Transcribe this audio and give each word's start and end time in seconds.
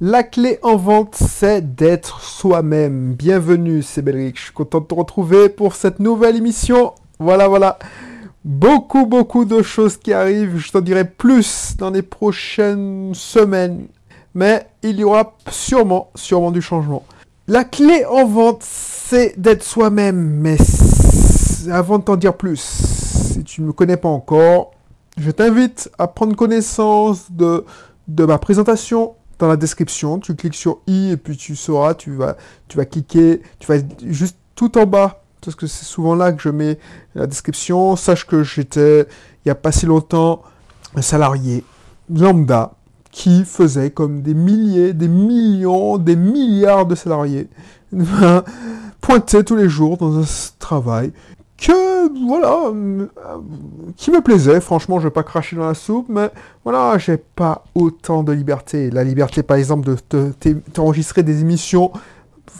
La 0.00 0.22
clé 0.22 0.60
en 0.62 0.76
vente, 0.76 1.16
c'est 1.16 1.74
d'être 1.74 2.20
soi-même. 2.20 3.14
Bienvenue, 3.14 3.82
c'est 3.82 4.00
Belric. 4.00 4.38
Je 4.38 4.44
suis 4.44 4.52
content 4.52 4.78
de 4.78 4.84
te 4.84 4.94
retrouver 4.94 5.48
pour 5.48 5.74
cette 5.74 5.98
nouvelle 5.98 6.36
émission. 6.36 6.92
Voilà, 7.18 7.48
voilà. 7.48 7.80
Beaucoup, 8.44 9.06
beaucoup 9.06 9.44
de 9.44 9.60
choses 9.60 9.96
qui 9.96 10.12
arrivent. 10.12 10.56
Je 10.56 10.70
t'en 10.70 10.82
dirai 10.82 11.04
plus 11.04 11.74
dans 11.78 11.90
les 11.90 12.02
prochaines 12.02 13.12
semaines. 13.12 13.88
Mais 14.36 14.68
il 14.84 15.00
y 15.00 15.02
aura 15.02 15.34
sûrement, 15.50 16.10
sûrement 16.14 16.52
du 16.52 16.62
changement. 16.62 17.02
La 17.48 17.64
clé 17.64 18.04
en 18.08 18.24
vente, 18.24 18.62
c'est 18.62 19.34
d'être 19.36 19.64
soi-même. 19.64 20.16
Mais 20.16 20.58
avant 21.72 21.98
de 21.98 22.04
t'en 22.04 22.14
dire 22.14 22.36
plus, 22.36 22.60
si 22.60 23.42
tu 23.42 23.62
ne 23.62 23.66
me 23.66 23.72
connais 23.72 23.96
pas 23.96 24.08
encore, 24.08 24.70
je 25.16 25.32
t'invite 25.32 25.90
à 25.98 26.06
prendre 26.06 26.36
connaissance 26.36 27.32
de, 27.32 27.64
de 28.06 28.24
ma 28.24 28.38
présentation 28.38 29.16
dans 29.38 29.48
la 29.48 29.56
description. 29.56 30.18
Tu 30.18 30.34
cliques 30.34 30.54
sur 30.54 30.80
i 30.86 31.10
et 31.10 31.16
puis 31.16 31.36
tu 31.36 31.56
sauras, 31.56 31.94
tu 31.94 32.12
vas, 32.12 32.36
tu 32.68 32.76
vas 32.76 32.84
cliquer, 32.84 33.42
tu 33.58 33.66
vas 33.66 33.78
juste 34.06 34.36
tout 34.54 34.76
en 34.78 34.86
bas, 34.86 35.22
parce 35.40 35.54
que 35.54 35.66
c'est 35.66 35.84
souvent 35.84 36.14
là 36.14 36.32
que 36.32 36.42
je 36.42 36.48
mets 36.48 36.78
la 37.14 37.26
description. 37.26 37.96
Sache 37.96 38.26
que 38.26 38.42
j'étais, 38.42 39.02
il 39.02 39.46
n'y 39.46 39.52
a 39.52 39.54
pas 39.54 39.72
si 39.72 39.86
longtemps, 39.86 40.42
un 40.94 41.02
salarié 41.02 41.64
lambda 42.12 42.72
qui 43.10 43.44
faisait 43.44 43.90
comme 43.90 44.22
des 44.22 44.34
milliers, 44.34 44.92
des 44.92 45.08
millions, 45.08 45.98
des 45.98 46.16
milliards 46.16 46.86
de 46.86 46.94
salariés 46.94 47.48
pointer 49.00 49.44
tous 49.44 49.56
les 49.56 49.68
jours 49.68 49.96
dans 49.96 50.18
un 50.18 50.24
travail 50.58 51.12
que, 51.58 52.26
voilà, 52.26 52.70
euh, 52.72 53.06
qui 53.96 54.10
me 54.10 54.20
plaisait. 54.20 54.60
Franchement, 54.60 55.00
je 55.00 55.08
vais 55.08 55.12
pas 55.12 55.24
cracher 55.24 55.56
dans 55.56 55.66
la 55.66 55.74
soupe, 55.74 56.06
mais 56.08 56.30
voilà, 56.64 56.96
j'ai 56.98 57.16
pas 57.16 57.64
autant 57.74 58.22
de 58.22 58.32
liberté. 58.32 58.90
La 58.90 59.04
liberté, 59.04 59.42
par 59.42 59.56
exemple, 59.56 59.88
de 60.10 60.32
t'enregistrer 60.72 61.22
des 61.22 61.40
émissions, 61.40 61.92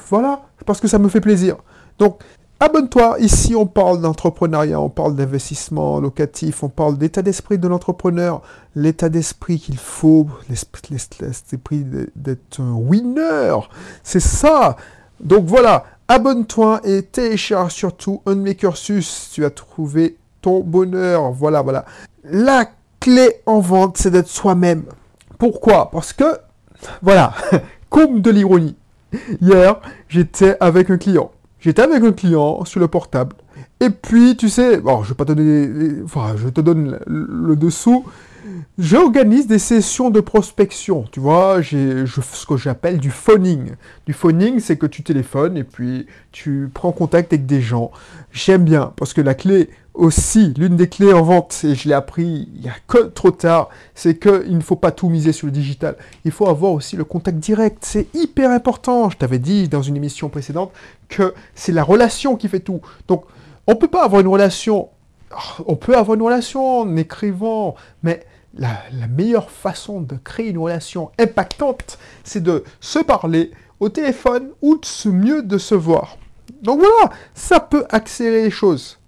voilà, 0.09 0.43
parce 0.67 0.81
que 0.81 0.89
ça 0.89 0.99
me 0.99 1.09
fait 1.09 1.21
plaisir. 1.21 1.57
Donc, 1.99 2.23
abonne-toi. 2.61 3.17
Ici, 3.21 3.55
on 3.55 3.67
parle 3.67 4.01
d'entrepreneuriat, 4.01 4.81
on 4.81 4.89
parle 4.91 5.15
d'investissement 5.15 6.01
locatif, 6.01 6.65
on 6.65 6.69
parle 6.69 6.99
d'état 6.99 7.23
d'esprit 7.23 7.59
de 7.59 7.69
l'entrepreneur, 7.69 8.43
l'état 8.75 9.09
d'esprit 9.09 9.61
qu'il 9.61 9.79
faut, 9.79 10.27
l'esprit 10.49 11.85
d'être 12.17 12.61
un 12.61 12.75
winner. 12.75 13.55
C'est 14.03 14.21
ça. 14.21 14.77
Donc 15.21 15.45
voilà, 15.47 15.85
abonne-toi 16.09 16.81
et 16.85 17.03
télécharge 17.03 17.73
surtout 17.73 18.23
un 18.27 18.35
de 18.35 18.41
mes 18.41 18.55
cursus. 18.55 19.31
Tu 19.33 19.43
vas 19.43 19.51
trouver 19.51 20.17
ton 20.41 20.61
bonheur. 20.61 21.31
Voilà, 21.33 21.63
voilà. 21.63 21.85
La 22.25 22.67
clé 23.01 23.37
en 23.47 23.61
vente, 23.61 23.99
c'est 23.99 24.11
d'être 24.11 24.29
soi-même. 24.29 24.85
Pourquoi? 25.39 25.91
Parce 25.91 26.13
que, 26.13 26.39
voilà, 27.03 27.33
comme 27.91 28.21
de 28.21 28.31
l'ironie. 28.31 28.77
Hier, 29.41 29.81
j'étais 30.09 30.57
avec 30.61 30.91
un 30.91 30.99
client. 30.99 31.31
J'étais 31.61 31.83
avec 31.83 32.03
un 32.03 32.13
client 32.13 32.65
sur 32.65 32.81
le 32.81 32.89
portable. 32.89 33.37
Et 33.81 33.91
puis, 33.91 34.37
tu 34.37 34.49
sais, 34.49 34.79
bon, 34.79 35.03
je 35.03 35.11
vais 35.11 35.15
pas 35.15 35.25
te 35.25 35.33
donner, 35.33 36.03
enfin, 36.05 36.35
je 36.37 36.49
te 36.49 36.61
donne 36.61 36.99
le 37.07 37.57
dessous. 37.57 38.05
J'organise 38.79 39.47
des 39.47 39.59
sessions 39.59 40.11
de 40.11 40.21
prospection, 40.21 41.05
tu 41.11 41.21
vois, 41.21 41.61
j'ai 41.61 42.05
ce 42.07 42.47
que 42.47 42.57
j'appelle 42.57 42.99
du 42.99 43.11
phoning. 43.11 43.73
Du 44.07 44.13
phoning, 44.13 44.61
c'est 44.61 44.77
que 44.77 44.87
tu 44.87 45.03
téléphones 45.03 45.57
et 45.57 45.65
puis 45.65 46.07
tu 46.33 46.71
prends 46.73 46.93
contact 46.93 47.33
avec 47.33 47.47
des 47.47 47.61
gens. 47.61 47.91
J'aime 48.33 48.65
bien, 48.65 48.93
parce 48.97 49.13
que 49.13 49.21
la 49.21 49.35
clé 49.35 49.71
aussi, 49.95 50.55
l'une 50.57 50.77
des 50.77 50.89
clés 50.89 51.13
en 51.13 51.23
vente, 51.23 51.63
et 51.65 51.75
je 51.75 51.89
l'ai 51.89 51.95
appris 51.95 52.49
il 52.55 52.65
y 52.65 52.69
a 52.69 52.75
que 52.87 52.99
trop 52.99 53.33
tard, 53.33 53.69
c'est 53.95 54.17
qu'il 54.19 54.57
ne 54.57 54.63
faut 54.63 54.77
pas 54.77 54.93
tout 54.93 55.09
miser 55.09 55.33
sur 55.33 55.47
le 55.47 55.53
digital. 55.53 55.97
Il 56.25 56.31
faut 56.31 56.49
avoir 56.49 56.73
aussi 56.73 56.95
le 56.95 57.05
contact 57.05 57.39
direct. 57.39 57.79
C'est 57.85 58.07
hyper 58.15 58.51
important. 58.53 59.11
Je 59.11 59.17
t'avais 59.17 59.41
dit 59.41 59.69
dans 59.69 59.83
une 59.83 59.97
émission 59.97 60.29
précédente 60.29 60.73
que 61.09 61.35
c'est 61.57 61.73
la 61.73 61.83
relation 61.83 62.37
qui 62.37 62.49
fait 62.49 62.61
tout. 62.61 62.81
Donc, 63.09 63.25
on 63.67 63.73
ne 63.73 63.77
peut 63.77 63.89
pas 63.89 64.05
avoir 64.05 64.21
une 64.21 64.29
relation... 64.29 64.89
On 65.67 65.77
peut 65.77 65.95
avoir 65.95 66.15
une 66.15 66.23
relation 66.23 66.81
en 66.81 66.97
écrivant, 66.97 67.75
mais 68.03 68.25
la, 68.55 68.79
meilleure 69.09 69.51
façon 69.51 70.01
de 70.01 70.17
créer 70.17 70.49
une 70.51 70.59
relation 70.59 71.11
impactante, 71.19 71.99
c'est 72.25 72.43
de 72.43 72.65
se 72.81 72.99
parler 72.99 73.51
au 73.81 73.89
téléphone 73.89 74.51
ou 74.63 74.77
de 74.77 75.11
mieux 75.11 75.43
de 75.43 75.59
se 75.59 75.75
voir. 75.75 76.19
Donc 76.63 76.81
voilà, 76.81 77.13
ça 77.35 77.61
peut 77.61 77.85
accélérer 77.91 78.45
les 78.45 78.51
choses. 78.51 78.99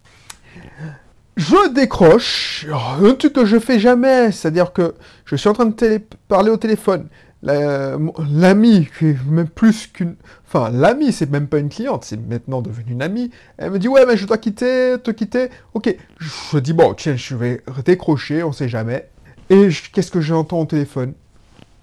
Je 1.36 1.72
décroche, 1.72 2.66
un 2.70 3.14
truc 3.14 3.32
que 3.32 3.46
je 3.46 3.58
fais 3.58 3.78
jamais, 3.78 4.30
c'est-à-dire 4.30 4.72
que 4.72 4.94
je 5.24 5.36
suis 5.36 5.48
en 5.48 5.54
train 5.54 5.66
de 5.66 6.00
parler 6.28 6.50
au 6.50 6.56
téléphone. 6.56 7.08
L'ami, 7.42 8.88
même 9.26 9.48
plus 9.48 9.86
qu'une... 9.86 10.16
Enfin, 10.46 10.70
l'ami, 10.70 11.12
c'est 11.12 11.30
même 11.30 11.46
pas 11.46 11.58
une 11.58 11.70
cliente, 11.70 12.04
c'est 12.04 12.18
maintenant 12.18 12.60
devenu 12.60 12.92
une 12.92 13.02
amie. 13.02 13.30
Elle 13.56 13.70
me 13.70 13.78
dit, 13.78 13.88
ouais, 13.88 14.04
mais 14.04 14.18
je 14.18 14.26
dois 14.26 14.36
quitter, 14.36 14.96
te 15.02 15.10
quitter. 15.10 15.48
Ok, 15.72 15.94
je 16.18 16.58
dis, 16.58 16.74
bon, 16.74 16.92
tiens, 16.92 17.16
je 17.16 17.34
vais 17.34 17.62
décrocher, 17.86 18.42
on 18.42 18.52
sait 18.52 18.68
jamais. 18.68 19.08
Et 19.52 19.68
qu'est-ce 19.92 20.12
que 20.12 20.20
j'entends 20.20 20.60
au 20.60 20.64
téléphone? 20.64 21.12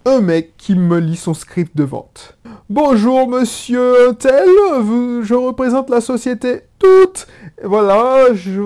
Un 0.05 0.21
mec 0.21 0.55
qui 0.55 0.73
me 0.73 0.99
lit 0.99 1.17
son 1.17 1.33
script 1.33 1.75
de 1.75 1.83
vente. 1.83 2.37
Bonjour 2.69 3.27
monsieur 3.27 4.15
tel, 4.17 4.47
je 5.21 5.33
représente 5.33 5.89
la 5.89 5.99
société 5.99 6.61
toute. 6.79 7.27
Et 7.61 7.67
voilà, 7.67 8.33
je... 8.33 8.61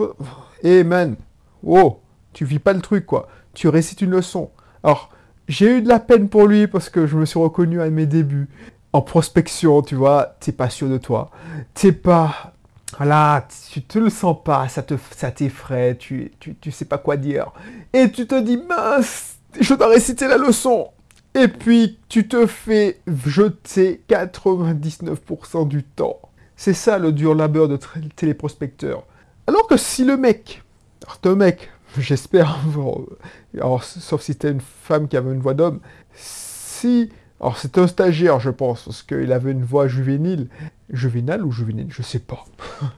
Eh 0.61 0.83
man, 0.83 1.15
wow, 1.63 1.99
tu 2.33 2.45
vis 2.45 2.59
pas 2.59 2.73
le 2.73 2.81
truc 2.81 3.07
quoi. 3.07 3.27
Tu 3.55 3.67
récites 3.69 4.01
une 4.01 4.11
leçon. 4.11 4.51
Alors, 4.83 5.09
j'ai 5.47 5.77
eu 5.77 5.81
de 5.81 5.89
la 5.89 5.99
peine 5.99 6.29
pour 6.29 6.45
lui 6.45 6.67
parce 6.67 6.89
que 6.89 7.07
je 7.07 7.17
me 7.17 7.25
suis 7.25 7.39
reconnu 7.39 7.81
à 7.81 7.89
mes 7.89 8.05
débuts. 8.05 8.49
En 8.93 9.01
prospection, 9.01 9.81
tu 9.81 9.95
vois, 9.95 10.35
t'es 10.39 10.51
pas 10.51 10.69
sûr 10.69 10.89
de 10.89 10.99
toi. 10.99 11.31
T'es 11.73 11.91
pas 11.91 12.53
voilà, 12.97 13.47
tu 13.71 13.81
te 13.81 13.99
le 13.99 14.09
sens 14.09 14.37
pas, 14.43 14.67
ça 14.67 14.83
te, 14.83 14.95
ça 15.15 15.31
t'effraie, 15.31 15.95
tu, 15.97 16.31
tu, 16.39 16.55
tu 16.55 16.71
sais 16.71 16.85
pas 16.85 16.97
quoi 16.97 17.17
dire. 17.17 17.51
Et 17.93 18.11
tu 18.11 18.27
te 18.27 18.39
dis, 18.39 18.57
mince, 18.57 19.37
je 19.59 19.73
dois 19.73 19.87
réciter 19.87 20.27
la 20.27 20.37
leçon. 20.37 20.89
Et 21.33 21.47
puis, 21.47 21.97
tu 22.09 22.27
te 22.27 22.45
fais 22.45 22.99
jeter 23.25 24.03
99% 24.09 25.67
du 25.67 25.83
temps. 25.83 26.19
C'est 26.57 26.73
ça 26.73 26.97
le 26.97 27.11
dur 27.11 27.33
labeur 27.33 27.67
de 27.67 27.79
téléprospecteur. 28.15 29.05
Alors 29.47 29.67
que 29.67 29.77
si 29.77 30.03
le 30.03 30.17
mec, 30.17 30.61
alors 31.03 31.33
un 31.33 31.35
mec, 31.35 31.71
j'espère, 31.97 32.59
sauf 33.81 34.21
si 34.21 34.33
c'était 34.33 34.51
une 34.51 34.61
femme 34.61 35.07
qui 35.07 35.17
avait 35.17 35.31
une 35.31 35.41
voix 35.41 35.53
d'homme, 35.53 35.79
si 36.13 37.09
alors 37.41 37.57
c'est 37.57 37.79
un 37.79 37.87
stagiaire, 37.87 38.39
je 38.39 38.51
pense, 38.51 38.83
parce 38.83 39.01
qu'il 39.01 39.33
avait 39.33 39.51
une 39.51 39.63
voix 39.63 39.87
juvénile. 39.87 40.47
Juvénale 40.91 41.43
ou 41.43 41.51
juvénile 41.51 41.87
Je 41.89 42.03
sais 42.03 42.19
pas. 42.19 42.45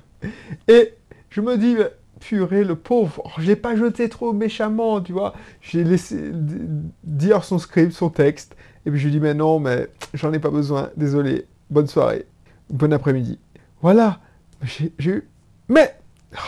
Et 0.68 0.94
je 1.30 1.40
me 1.40 1.58
dis, 1.58 1.78
purée, 2.20 2.66
le 2.66 2.76
pauvre, 2.76 3.24
je 3.38 3.48
l'ai 3.48 3.56
pas 3.56 3.76
jeté 3.78 4.10
trop 4.10 4.34
méchamment, 4.34 5.00
tu 5.00 5.14
vois. 5.14 5.34
J'ai 5.62 5.86
laissé 5.86 6.32
dire 7.04 7.46
son 7.46 7.58
script, 7.58 7.94
son 7.94 8.10
texte. 8.10 8.56
Et 8.86 8.92
puis 8.92 9.00
je 9.00 9.06
lui 9.06 9.12
dis, 9.14 9.20
mais 9.22 9.34
non, 9.34 9.60
mais 9.60 9.88
j'en 10.14 10.34
ai 10.34 10.40
pas 10.40 10.50
besoin, 10.50 10.90
désolé. 10.98 11.48
Bonne 11.70 11.88
soirée. 11.88 12.26
Bon 12.70 12.92
après-midi. 12.92 13.40
Voilà. 13.82 14.20
J'ai 14.62 14.94
eu... 15.00 15.24
Mais 15.70 15.98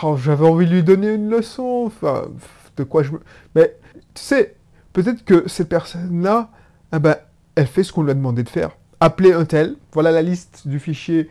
oh, 0.02 0.16
j'avais 0.16 0.46
envie 0.46 0.66
de 0.66 0.72
lui 0.72 0.82
donner 0.82 1.14
une 1.14 1.30
leçon. 1.30 1.84
Enfin, 1.86 2.28
de 2.76 2.84
quoi 2.84 3.02
je 3.02 3.12
me... 3.12 3.20
Mais 3.54 3.74
tu 4.12 4.22
sais, 4.22 4.56
peut-être 4.92 5.24
que 5.24 5.48
cette 5.48 5.70
personne-là, 5.70 6.50
ah 6.92 6.98
ben, 6.98 7.16
elle 7.56 7.66
fait 7.66 7.82
ce 7.82 7.92
qu'on 7.92 8.02
lui 8.02 8.12
a 8.12 8.14
demandé 8.14 8.42
de 8.42 8.48
faire. 8.48 8.70
Appeler 9.00 9.32
un 9.32 9.44
tel, 9.44 9.76
voilà 9.92 10.12
la 10.12 10.22
liste 10.22 10.68
du 10.68 10.78
fichier, 10.78 11.28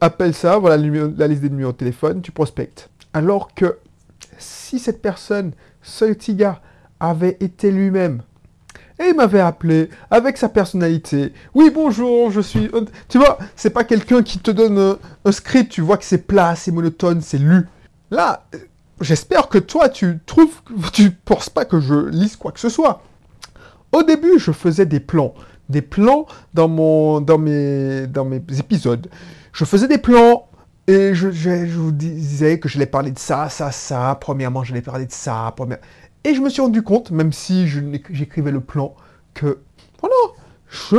appelle 0.00 0.34
ça, 0.34 0.58
voilà 0.58 0.76
la 0.76 1.26
liste 1.28 1.42
des 1.42 1.50
numéros 1.50 1.72
de 1.72 1.76
téléphone, 1.76 2.20
tu 2.20 2.32
prospectes. 2.32 2.90
Alors 3.14 3.54
que 3.54 3.78
si 4.38 4.78
cette 4.78 5.00
personne, 5.00 5.52
ce 5.82 6.04
avait 7.00 7.36
été 7.40 7.70
lui-même, 7.70 8.22
et 9.00 9.10
il 9.10 9.14
m'avait 9.14 9.40
appelé 9.40 9.90
avec 10.10 10.36
sa 10.36 10.48
personnalité. 10.48 11.32
Oui, 11.54 11.70
bonjour, 11.72 12.32
je 12.32 12.40
suis... 12.40 12.68
Tu 13.08 13.18
vois, 13.18 13.38
c'est 13.54 13.70
pas 13.70 13.84
quelqu'un 13.84 14.24
qui 14.24 14.40
te 14.40 14.50
donne 14.50 14.96
un, 15.24 15.32
script, 15.32 15.70
tu 15.70 15.82
vois 15.82 15.96
que 15.96 16.04
c'est 16.04 16.26
plat, 16.26 16.56
c'est 16.56 16.72
monotone, 16.72 17.20
c'est 17.20 17.38
lu. 17.38 17.68
Là, 18.10 18.44
j'espère 19.00 19.48
que 19.48 19.58
toi, 19.58 19.88
tu 19.88 20.18
trouves... 20.26 20.62
Tu 20.92 21.12
penses 21.12 21.48
pas 21.48 21.64
que 21.64 21.78
je 21.78 22.08
lise 22.08 22.34
quoi 22.34 22.50
que 22.50 22.58
ce 22.58 22.68
soit. 22.68 23.02
Au 23.92 24.02
début, 24.02 24.38
je 24.38 24.50
faisais 24.50 24.84
des 24.84 25.00
plans 25.00 25.32
des 25.68 25.82
plans 25.82 26.26
dans, 26.54 26.68
mon, 26.68 27.20
dans, 27.20 27.38
mes, 27.38 28.06
dans 28.06 28.24
mes 28.24 28.42
épisodes. 28.58 29.08
Je 29.52 29.64
faisais 29.64 29.88
des 29.88 29.98
plans 29.98 30.48
et 30.86 31.14
je, 31.14 31.28
vous 31.66 31.92
disais 31.92 32.58
que 32.58 32.68
je 32.68 32.74
j'allais 32.74 32.86
parler 32.86 33.10
de 33.10 33.18
ça, 33.18 33.48
ça, 33.50 33.70
ça. 33.70 34.16
Premièrement, 34.20 34.64
je 34.64 34.70
j'allais 34.70 34.82
parler 34.82 35.06
de 35.06 35.12
ça. 35.12 35.52
Première... 35.56 35.78
Et 36.24 36.34
je 36.34 36.40
me 36.40 36.48
suis 36.48 36.62
rendu 36.62 36.82
compte, 36.82 37.10
même 37.10 37.32
si 37.32 37.68
j'écrivais 37.68 38.50
le 38.50 38.60
plan, 38.60 38.94
que 39.34 39.58
voilà, 40.00 40.14
je, 40.68 40.96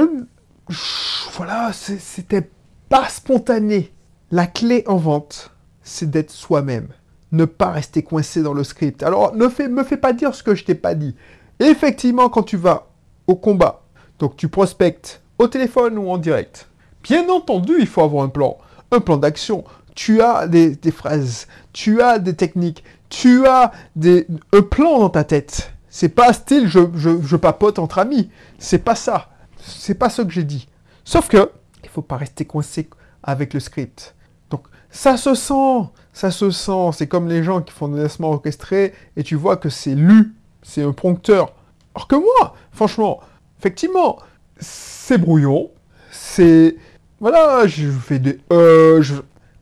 voilà, 1.34 1.72
c'était 1.74 2.50
pas 2.88 3.10
spontané. 3.10 3.92
La 4.32 4.46
clé 4.46 4.84
en 4.86 4.98
vente, 4.98 5.52
c'est 5.82 6.10
d'être 6.10 6.30
soi-même. 6.30 6.90
Ne 7.32 7.46
pas 7.46 7.72
rester 7.72 8.04
coincé 8.04 8.44
dans 8.44 8.54
le 8.54 8.64
script. 8.64 9.02
Alors, 9.02 9.36
ne 9.36 9.48
fais, 9.48 9.68
me 9.68 9.84
fais 9.84 9.98
pas 9.98 10.14
dire 10.14 10.36
ce 10.36 10.44
que 10.44 10.54
je 10.54 10.66
t'ai 10.66 10.76
pas 10.76 10.94
dit. 10.94 11.16
effectivement, 11.60 12.30
quand 12.30 12.44
tu 12.44 12.58
vas 12.58 12.90
au 13.26 13.36
combat 13.36 13.79
donc 14.20 14.36
tu 14.36 14.50
prospectes 14.50 15.22
au 15.38 15.48
téléphone 15.48 15.98
ou 15.98 16.10
en 16.10 16.18
direct. 16.18 16.68
Bien 17.04 17.28
entendu, 17.30 17.74
il 17.80 17.88
faut 17.88 18.02
avoir 18.02 18.24
un 18.24 18.30
plan, 18.30 18.58
un 18.92 19.00
plan 19.00 19.18
d'action. 19.18 19.64
Tu 19.96 20.22
as 20.22 20.48
des, 20.48 20.78
phrases, 20.92 21.48
tu 21.74 22.02
as 22.02 22.20
des 22.20 22.36
techniques, 22.36 22.84
tu 23.10 23.48
as 23.48 23.72
des, 23.96 24.28
un 24.54 24.62
plan 24.62 25.00
dans 25.00 25.10
ta 25.10 25.24
tête. 25.24 25.74
C'est 25.90 26.10
pas 26.10 26.32
style 26.34 26.68
je, 26.68 26.80
je, 26.96 27.36
papote 27.36 27.80
entre 27.80 28.00
amis. 28.00 28.30
C'est 28.60 28.80
pas 28.80 28.96
ça. 28.96 29.30
C'est 29.58 29.96
pas 29.96 30.10
ce 30.10 30.22
que 30.22 30.30
j'ai 30.30 30.44
dit. 30.44 30.68
Sauf 31.04 31.28
que, 31.28 31.52
il 31.84 31.90
faut 31.90 32.02
pas 32.02 32.18
rester 32.18 32.46
coincé 32.46 32.90
avec 33.24 33.54
le 33.54 33.60
script. 33.60 34.16
Donc, 34.50 34.68
ça 34.90 35.18
se 35.18 35.34
sent, 35.34 35.90
ça 36.14 36.32
se 36.32 36.52
sent. 36.52 36.92
C'est 36.94 37.08
comme 37.08 37.28
les 37.28 37.44
gens 37.44 37.62
qui 37.62 37.74
font 37.74 37.88
des 37.88 38.02
lancements 38.04 38.30
orchestrés 38.30 38.94
et 39.18 39.24
tu 39.24 39.36
vois 39.36 39.58
que 39.58 39.70
c'est 39.70 39.96
lu, 39.96 40.36
c'est 40.62 40.84
un 40.84 40.92
prompteur. 40.92 41.54
Alors 41.96 42.08
que 42.08 42.16
moi, 42.16 42.56
franchement, 42.72 43.20
effectivement, 43.60 44.18
c'est 44.60 45.18
brouillon, 45.18 45.70
c'est... 46.12 46.76
Voilà, 47.20 47.68
je 47.68 47.90
fais 47.90 48.20
des... 48.20 48.40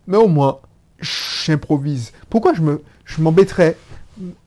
Mais 0.07 0.17
au 0.17 0.27
moins, 0.27 0.59
j'improvise. 0.99 2.11
Pourquoi 2.29 2.53
je 2.53 2.61
me, 2.61 2.81
je 3.03 3.21
m'embêterais 3.21 3.75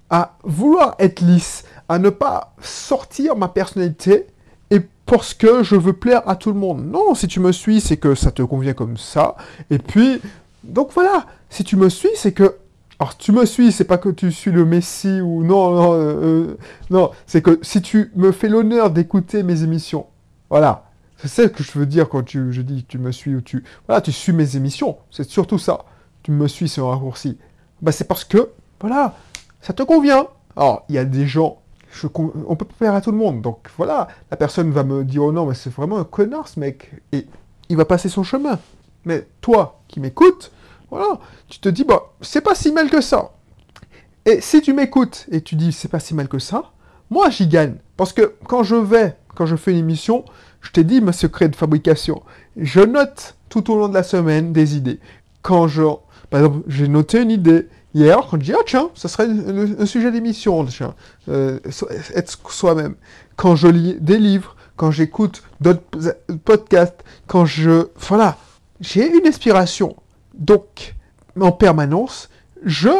à 0.09 0.37
vouloir 0.43 0.95
être 0.99 1.21
lisse, 1.21 1.65
à 1.89 1.99
ne 1.99 2.11
pas 2.11 2.55
sortir 2.61 3.37
ma 3.37 3.49
personnalité 3.49 4.27
et 4.71 4.81
parce 5.07 5.35
que 5.35 5.63
je 5.63 5.75
veux 5.75 5.93
plaire 5.93 6.23
à 6.29 6.37
tout 6.37 6.51
le 6.53 6.59
monde? 6.59 6.87
Non, 6.87 7.15
si 7.15 7.27
tu 7.27 7.41
me 7.41 7.53
suis, 7.53 7.81
c'est 7.81 7.97
que 7.97 8.15
ça 8.15 8.31
te 8.31 8.43
convient 8.43 8.75
comme 8.75 8.97
ça. 8.97 9.37
Et 9.71 9.79
puis, 9.79 10.21
donc 10.63 10.91
voilà, 10.95 11.27
si 11.49 11.65
tu 11.65 11.77
me 11.77 11.89
suis, 11.89 12.11
c'est 12.15 12.33
que 12.33 12.57
alors, 13.01 13.17
tu 13.17 13.33
me 13.33 13.47
suis, 13.47 13.73
c'est 13.73 13.85
pas 13.85 13.97
que 13.97 14.11
tu 14.11 14.31
suis 14.31 14.51
le 14.51 14.67
Messie 14.67 15.23
ou 15.23 15.43
non, 15.43 15.71
non, 15.71 15.95
euh, 15.95 15.99
euh, 16.23 16.57
non, 16.91 17.11
c'est 17.27 17.41
que 17.41 17.59
si 17.63 17.81
tu 17.81 18.13
me 18.15 18.31
fais 18.31 18.47
l'honneur 18.47 18.91
d'écouter 18.91 19.43
mes 19.43 19.63
émissions, 19.63 20.07
voilà, 20.51 20.91
c'est 21.17 21.29
ça 21.29 21.49
que 21.49 21.63
je 21.63 21.79
veux 21.79 21.87
dire 21.87 22.11
quand 22.11 22.23
tu, 22.23 22.53
je 22.53 22.61
dis 22.61 22.85
tu 22.85 22.99
me 22.99 23.11
suis 23.11 23.35
ou 23.35 23.41
tu, 23.41 23.65
voilà, 23.87 24.03
tu 24.03 24.13
suis 24.13 24.35
mes 24.35 24.55
émissions, 24.55 24.99
c'est 25.11 25.25
surtout 25.25 25.59
ça. 25.59 25.87
Tu 26.23 26.31
me 26.31 26.47
suis, 26.47 26.69
c'est 26.69 26.83
un 26.83 26.91
raccourci. 26.91 27.39
Bah, 27.81 27.91
c'est 27.91 28.05
parce 28.05 28.25
que, 28.25 28.51
voilà, 28.83 29.15
ça 29.63 29.73
te 29.73 29.83
convient. 29.83 30.27
Alors, 30.55 30.85
il 30.91 30.97
y 30.97 30.99
a 30.99 31.07
des 31.07 31.27
gens, 31.27 31.63
on 32.05 32.55
peut 32.55 32.67
pas 32.67 32.75
faire 32.79 32.95
à 32.95 33.01
tout 33.01 33.13
le 33.13 33.17
monde, 33.17 33.41
donc 33.41 33.69
voilà, 33.79 34.09
la 34.31 34.37
personne 34.37 34.73
va 34.73 34.85
me 34.85 35.05
dire, 35.05 35.25
oh 35.25 35.33
non, 35.33 35.47
mais 35.47 35.55
c'est 35.55 35.73
vraiment 35.73 35.97
un 35.97 36.05
connard 36.05 36.49
ce 36.49 36.61
mec, 36.61 36.93
et 37.13 37.27
il 37.71 37.79
va 37.79 37.87
passer 37.87 38.11
son 38.11 38.25
chemin. 38.25 38.59
Mais 39.07 39.27
toi 39.41 39.81
qui 39.89 40.01
m'écoutes, 40.01 40.53
voilà, 40.91 41.19
tu 41.49 41.59
te 41.61 41.69
dis, 41.69 41.85
bah, 41.85 42.13
c'est 42.21 42.41
pas 42.41 42.55
si 42.55 42.73
mal 42.73 42.91
que 42.91 43.01
ça. 43.01 43.33
Et 44.27 44.41
si 44.41 44.61
tu 44.61 44.73
m'écoutes 44.73 45.27
et 45.31 45.41
tu 45.41 45.57
dis, 45.57 45.73
c'est 45.73 45.89
pas 45.89 46.01
si 46.01 46.15
mal 46.15 46.29
que 46.29 46.39
ça, 46.39 46.73
moi 47.11 47.31
j'y 47.31 47.47
gagne. 47.47 47.77
Parce 47.97 48.13
que 48.13 48.35
quand 48.47 48.63
je 48.63 48.77
vais, 48.77 49.17
quand 49.35 49.47
je 49.47 49.57
fais 49.57 49.73
une 49.73 49.79
émission, 49.79 50.25
je 50.61 50.71
t'ai 50.71 50.85
dit 50.85 51.01
ma 51.01 51.13
secret 51.13 51.49
de 51.49 51.57
fabrication. 51.57 52.23
Je 52.57 52.81
note 52.81 53.37
tout 53.49 53.71
au 53.73 53.79
long 53.79 53.89
de 53.89 53.95
la 53.95 54.03
semaine 54.03 54.53
des 54.53 54.77
idées. 54.77 55.01
Quand 55.43 55.69
je, 55.69 55.83
par 56.29 56.41
exemple, 56.41 56.65
j'ai 56.69 56.89
noté 56.89 57.23
une 57.23 57.31
idée 57.31 57.69
hier, 57.95 58.19
quand 58.31 58.39
je 58.39 58.45
dis, 58.45 58.53
ah 58.53 58.63
tiens, 58.67 58.91
ça 58.95 59.09
serait 59.09 59.27
un, 59.27 59.87
sujet 59.87 60.11
d'émission, 60.11 60.65
tiens, 60.67 60.95
euh, 61.29 61.59
être 62.15 62.39
soi-même. 62.51 62.97
Quand 63.37 63.57
je 63.57 63.69
lis 63.69 63.97
des 64.01 64.19
livres, 64.19 64.57
quand 64.77 64.91
j'écoute 64.91 65.43
d'autres 65.61 65.83
podcasts, 66.45 67.03
quand 67.27 67.45
je, 67.47 67.89
voilà, 67.99 68.37
j'ai 68.81 69.11
une 69.11 69.27
inspiration. 69.27 69.97
Donc, 70.41 70.95
en 71.39 71.53
permanence, 71.53 72.29
je 72.65 72.91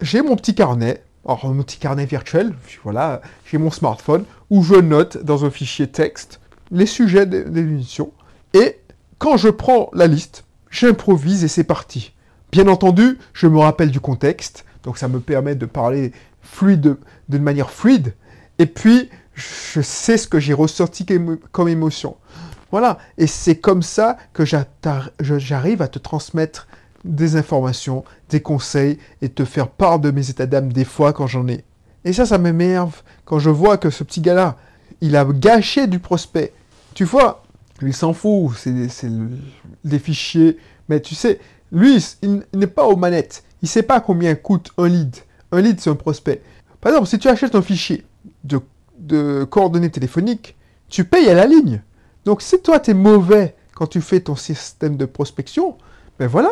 j'ai 0.00 0.22
mon 0.22 0.36
petit 0.36 0.54
carnet, 0.54 1.02
alors 1.24 1.46
mon 1.46 1.62
petit 1.62 1.78
carnet 1.78 2.06
virtuel, 2.06 2.54
voilà, 2.84 3.20
j'ai 3.50 3.58
mon 3.58 3.70
smartphone, 3.70 4.24
où 4.50 4.62
je 4.62 4.74
note 4.74 5.18
dans 5.18 5.44
un 5.44 5.50
fichier 5.50 5.86
texte 5.86 6.40
les 6.70 6.86
sujets 6.86 7.26
des 7.26 7.42
émissions, 7.58 8.12
et 8.52 8.78
quand 9.18 9.36
je 9.36 9.48
prends 9.48 9.88
la 9.92 10.06
liste, 10.06 10.44
j'improvise 10.70 11.44
et 11.44 11.48
c'est 11.48 11.64
parti. 11.64 12.12
Bien 12.52 12.68
entendu, 12.68 13.18
je 13.32 13.46
me 13.46 13.58
rappelle 13.58 13.90
du 13.90 14.00
contexte, 14.00 14.64
donc 14.82 14.98
ça 14.98 15.08
me 15.08 15.20
permet 15.20 15.54
de 15.54 15.66
parler 15.66 16.12
fluide, 16.42 16.96
d'une 17.28 17.42
manière 17.42 17.70
fluide, 17.70 18.14
et 18.58 18.66
puis 18.66 19.10
je 19.34 19.80
sais 19.80 20.16
ce 20.16 20.28
que 20.28 20.40
j'ai 20.40 20.54
ressorti 20.54 21.06
comme 21.52 21.68
émotion. 21.68 22.16
Voilà, 22.70 22.98
et 23.16 23.26
c'est 23.26 23.56
comme 23.56 23.82
ça 23.82 24.16
que 24.32 24.44
j'arrive 24.44 25.82
à 25.82 25.88
te 25.88 25.98
transmettre 25.98 26.66
des 27.04 27.36
informations, 27.36 28.04
des 28.28 28.40
conseils 28.40 28.98
et 29.22 29.28
te 29.28 29.44
faire 29.44 29.68
part 29.68 30.00
de 30.00 30.10
mes 30.10 30.30
états 30.30 30.46
d'âme 30.46 30.72
des 30.72 30.84
fois 30.84 31.12
quand 31.12 31.26
j'en 31.26 31.46
ai. 31.46 31.64
Et 32.04 32.12
ça, 32.12 32.26
ça 32.26 32.38
m'émerve 32.38 33.02
quand 33.24 33.38
je 33.38 33.50
vois 33.50 33.78
que 33.78 33.90
ce 33.90 34.04
petit 34.04 34.20
gars-là, 34.20 34.56
il 35.00 35.16
a 35.16 35.24
gâché 35.24 35.86
du 35.86 35.98
prospect. 35.98 36.52
Tu 36.94 37.04
vois, 37.04 37.44
il 37.82 37.94
s'en 37.94 38.12
fout, 38.12 38.52
c'est 38.56 38.72
des 39.84 39.98
fichiers. 39.98 40.58
Mais 40.88 41.00
tu 41.00 41.14
sais, 41.14 41.40
lui, 41.72 42.04
il, 42.22 42.44
n'est 42.54 42.66
pas 42.66 42.86
aux 42.86 42.96
manettes. 42.96 43.44
Il 43.62 43.68
sait 43.68 43.82
pas 43.82 44.00
combien 44.00 44.34
coûte 44.34 44.72
un 44.78 44.88
lead. 44.88 45.16
Un 45.52 45.60
lead, 45.60 45.80
c'est 45.80 45.90
un 45.90 45.96
prospect. 45.96 46.42
Par 46.80 46.92
exemple, 46.92 47.08
si 47.08 47.18
tu 47.18 47.28
achètes 47.28 47.54
un 47.54 47.62
fichier 47.62 48.04
de, 48.44 48.60
de 48.98 49.44
coordonnées 49.44 49.90
téléphoniques, 49.90 50.56
tu 50.88 51.04
payes 51.04 51.28
à 51.28 51.34
la 51.34 51.46
ligne. 51.46 51.82
Donc 52.26 52.42
si 52.42 52.60
toi, 52.60 52.80
tu 52.80 52.90
es 52.90 52.94
mauvais 52.94 53.54
quand 53.74 53.86
tu 53.86 54.00
fais 54.00 54.20
ton 54.20 54.34
système 54.34 54.96
de 54.96 55.06
prospection, 55.06 55.78
ben 56.18 56.26
voilà, 56.26 56.50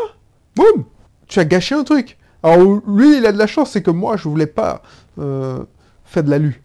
boum, 0.55 0.85
tu 1.27 1.41
as 1.41 1.45
gâché 1.45 1.75
un 1.75 1.83
truc. 1.83 2.17
Alors 2.43 2.81
lui, 2.87 3.19
il 3.19 3.27
a 3.27 3.33
de 3.33 3.39
la 3.39 3.49
chance, 3.49 3.73
c'est 3.73 3.83
que 3.83 3.91
moi, 3.91 4.17
je 4.17 4.29
voulais 4.29 4.47
pas 4.47 4.83
euh, 5.19 5.65
faire 6.05 6.23
de 6.23 6.31
l'alu. 6.31 6.63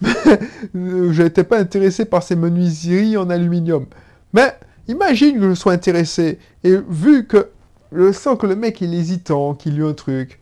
je 0.02 1.22
n'étais 1.22 1.44
pas 1.44 1.58
intéressé 1.58 2.06
par 2.06 2.22
ces 2.22 2.34
menuiseries 2.34 3.16
en 3.18 3.28
aluminium. 3.28 3.86
Mais 4.32 4.56
imagine 4.88 5.38
que 5.38 5.50
je 5.50 5.54
sois 5.54 5.72
intéressé, 5.72 6.38
et 6.62 6.76
vu 6.88 7.26
que 7.26 7.50
je 7.92 8.10
sens 8.10 8.38
que 8.38 8.46
le 8.46 8.56
mec 8.56 8.80
il 8.80 8.94
est 8.94 8.98
hésitant, 8.98 9.54
qu'il 9.54 9.82
a 9.82 9.86
un 9.86 9.92
truc, 9.92 10.40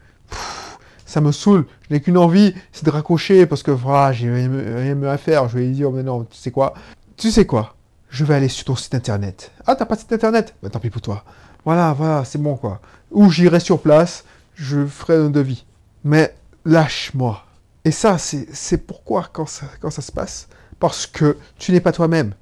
ça 1.04 1.20
me 1.20 1.32
saoule. 1.32 1.66
Je 1.88 1.94
n'ai 1.94 2.00
qu'une 2.00 2.16
envie, 2.16 2.54
c'est 2.70 2.84
de 2.84 2.90
raccrocher 2.90 3.44
parce 3.46 3.62
que 3.64 3.72
voilà, 3.72 4.12
j'ai 4.12 4.30
rien 4.30 5.02
à 5.02 5.18
faire. 5.18 5.48
Je 5.48 5.58
vais 5.58 5.66
lui 5.66 5.72
dire, 5.72 5.90
mais 5.90 6.02
non, 6.02 6.24
tu 6.24 6.36
sais 6.36 6.50
quoi 6.52 6.74
tu 7.22 7.30
sais 7.30 7.46
quoi? 7.46 7.76
Je 8.08 8.24
vais 8.24 8.34
aller 8.34 8.48
sur 8.48 8.64
ton 8.64 8.74
site 8.74 8.96
internet. 8.96 9.52
Ah, 9.64 9.76
t'as 9.76 9.86
pas 9.86 9.94
de 9.94 10.00
site 10.00 10.12
internet? 10.12 10.56
Ben 10.60 10.70
tant 10.70 10.80
pis 10.80 10.90
pour 10.90 11.00
toi. 11.00 11.22
Voilà, 11.64 11.92
voilà, 11.92 12.24
c'est 12.24 12.42
bon 12.42 12.56
quoi. 12.56 12.80
Ou 13.12 13.30
j'irai 13.30 13.60
sur 13.60 13.80
place, 13.80 14.24
je 14.56 14.84
ferai 14.84 15.14
un 15.14 15.30
devis. 15.30 15.64
Mais 16.02 16.34
lâche-moi. 16.64 17.44
Et 17.84 17.92
ça, 17.92 18.18
c'est 18.18 18.76
pourquoi 18.78 19.28
quand 19.32 19.46
ça, 19.46 19.66
quand 19.78 19.90
ça 19.90 20.02
se 20.02 20.10
passe? 20.10 20.48
Parce 20.80 21.06
que 21.06 21.36
tu 21.60 21.70
n'es 21.70 21.78
pas 21.78 21.92
toi-même. 21.92 22.34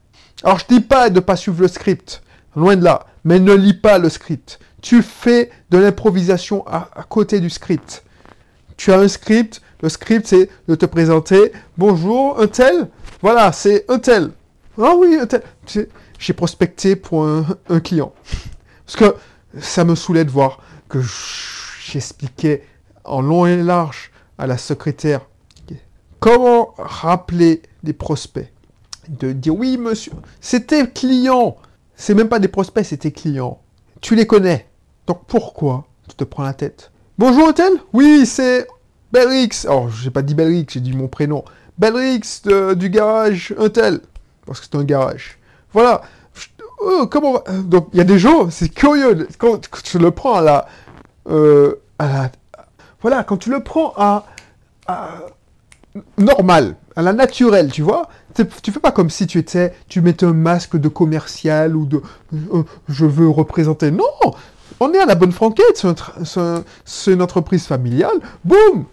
Alors 0.43 0.59
je 0.61 0.65
dis 0.67 0.81
pas 0.81 1.11
de 1.11 1.17
ne 1.17 1.21
pas 1.21 1.37
suivre 1.37 1.61
le 1.61 1.69
script, 1.69 2.23
loin 2.57 2.75
de 2.75 2.83
là, 2.83 3.05
mais 3.25 3.39
ne 3.39 3.53
lis 3.53 3.75
pas 3.75 3.99
le 3.99 4.09
script. 4.09 4.61
Tu 4.81 5.03
fais 5.03 5.51
de 5.69 5.77
l'improvisation 5.77 6.67
à, 6.67 6.89
à, 6.97 7.03
côté 7.03 7.41
du 7.41 7.51
script. 7.51 8.03
Tu 8.79 8.95
as 8.95 8.99
un 8.99 9.09
script, 9.09 9.61
le 9.83 9.91
script 9.91 10.27
c'est 10.27 10.49
de 10.69 10.75
te 10.75 10.87
présenter, 10.87 11.53
bonjour, 11.77 12.41
un 12.41 12.47
tel, 12.47 12.89
voilà, 13.21 13.53
c'est 13.53 13.85
un 13.91 13.99
tel. 13.99 14.31
Ah 14.83 14.95
oui, 14.97 15.19
j'ai 16.19 16.33
prospecté 16.33 16.97
pour 16.97 17.27
un, 17.27 17.81
client. 17.81 18.13
Parce 18.87 18.97
que 18.97 19.17
ça 19.61 19.85
me 19.85 19.95
saoulait 19.95 20.25
de 20.25 20.31
voir 20.31 20.61
que 20.89 21.01
j'expliquais 21.85 22.65
en 23.05 23.21
long 23.21 23.47
et 23.47 23.57
large 23.57 24.11
à 24.39 24.47
la 24.47 24.57
secrétaire 24.57 25.21
comment 26.19 26.75
rappeler 26.79 27.63
des 27.83 27.93
prospects. 27.93 28.53
De 29.09 29.33
dire 29.33 29.55
oui, 29.55 29.77
monsieur, 29.77 30.13
c'était 30.41 30.89
client. 30.89 31.57
C'est 31.97 32.15
même 32.15 32.29
pas 32.29 32.39
des 32.39 32.49
prospects, 32.49 32.85
c'était 32.85 33.11
clients. 33.11 33.61
Tu 34.01 34.15
les 34.15 34.27
connais. 34.27 34.67
Donc 35.07 35.25
pourquoi 35.27 35.87
tu 36.09 36.15
te 36.15 36.25
prends 36.25 36.45
la 36.45 36.55
tête? 36.55 36.93
Bonjour 37.19 37.49
hôtel? 37.49 37.73
Oui, 37.93 38.25
c'est 38.25 38.67
Belrix. 39.13 39.65
Alors, 39.65 39.91
j'ai 39.91 40.11
pas 40.11 40.23
dit 40.23 40.35
Belrix, 40.35 40.67
j'ai 40.71 40.81
dit 40.81 40.93
mon 40.93 41.09
prénom. 41.09 41.45
Belrix 41.77 42.43
du 42.77 42.91
garage 42.91 43.55
Hôtel 43.59 44.01
parce 44.47 44.61
que 44.61 44.67
c'est 44.71 44.79
un 44.79 44.85
garage. 44.85 45.39
Voilà. 45.73 46.03
Oh, 46.81 47.07
comment 47.11 47.43
Donc, 47.65 47.89
il 47.93 47.99
y 47.99 48.01
a 48.01 48.05
des 48.05 48.19
gens, 48.19 48.51
c'est 48.51 48.71
curieux, 48.71 49.29
quand, 49.39 49.61
tu 49.83 49.99
le 49.99 50.11
prends 50.11 50.37
à 50.37 50.41
la, 50.41 50.67
euh, 51.29 51.75
à 51.99 52.09
la, 52.09 52.31
Voilà, 53.03 53.23
quand 53.23 53.37
tu 53.37 53.51
le 53.51 53.63
prends 53.63 53.93
à, 53.97 54.25
normal, 56.17 56.77
à 56.97 57.03
la 57.03 57.13
naturelle, 57.13 57.71
tu 57.71 57.83
vois 57.83 58.09
Tu 58.35 58.73
fais 58.73 58.81
pas 58.81 58.93
comme 58.93 59.11
si 59.11 59.27
tu 59.27 59.39
étais... 59.39 59.75
Tu 59.89 60.01
mettais 60.01 60.25
un 60.25 60.33
masque 60.33 60.77
de 60.77 60.89
commercial 60.89 61.77
ou 61.77 61.85
de... 61.85 62.03
Euh, 62.55 62.63
je 62.89 63.05
veux 63.05 63.29
représenter... 63.29 63.91
Non 63.91 64.05
On 64.81 64.93
est 64.93 64.99
à 64.99 65.07
la 65.07 65.15
bonne 65.17 65.33
franquette, 65.33 65.85
c'est 66.85 67.13
une 67.13 67.23
entreprise 67.23 67.67
familiale. 67.67 68.21
Boum 68.43 68.87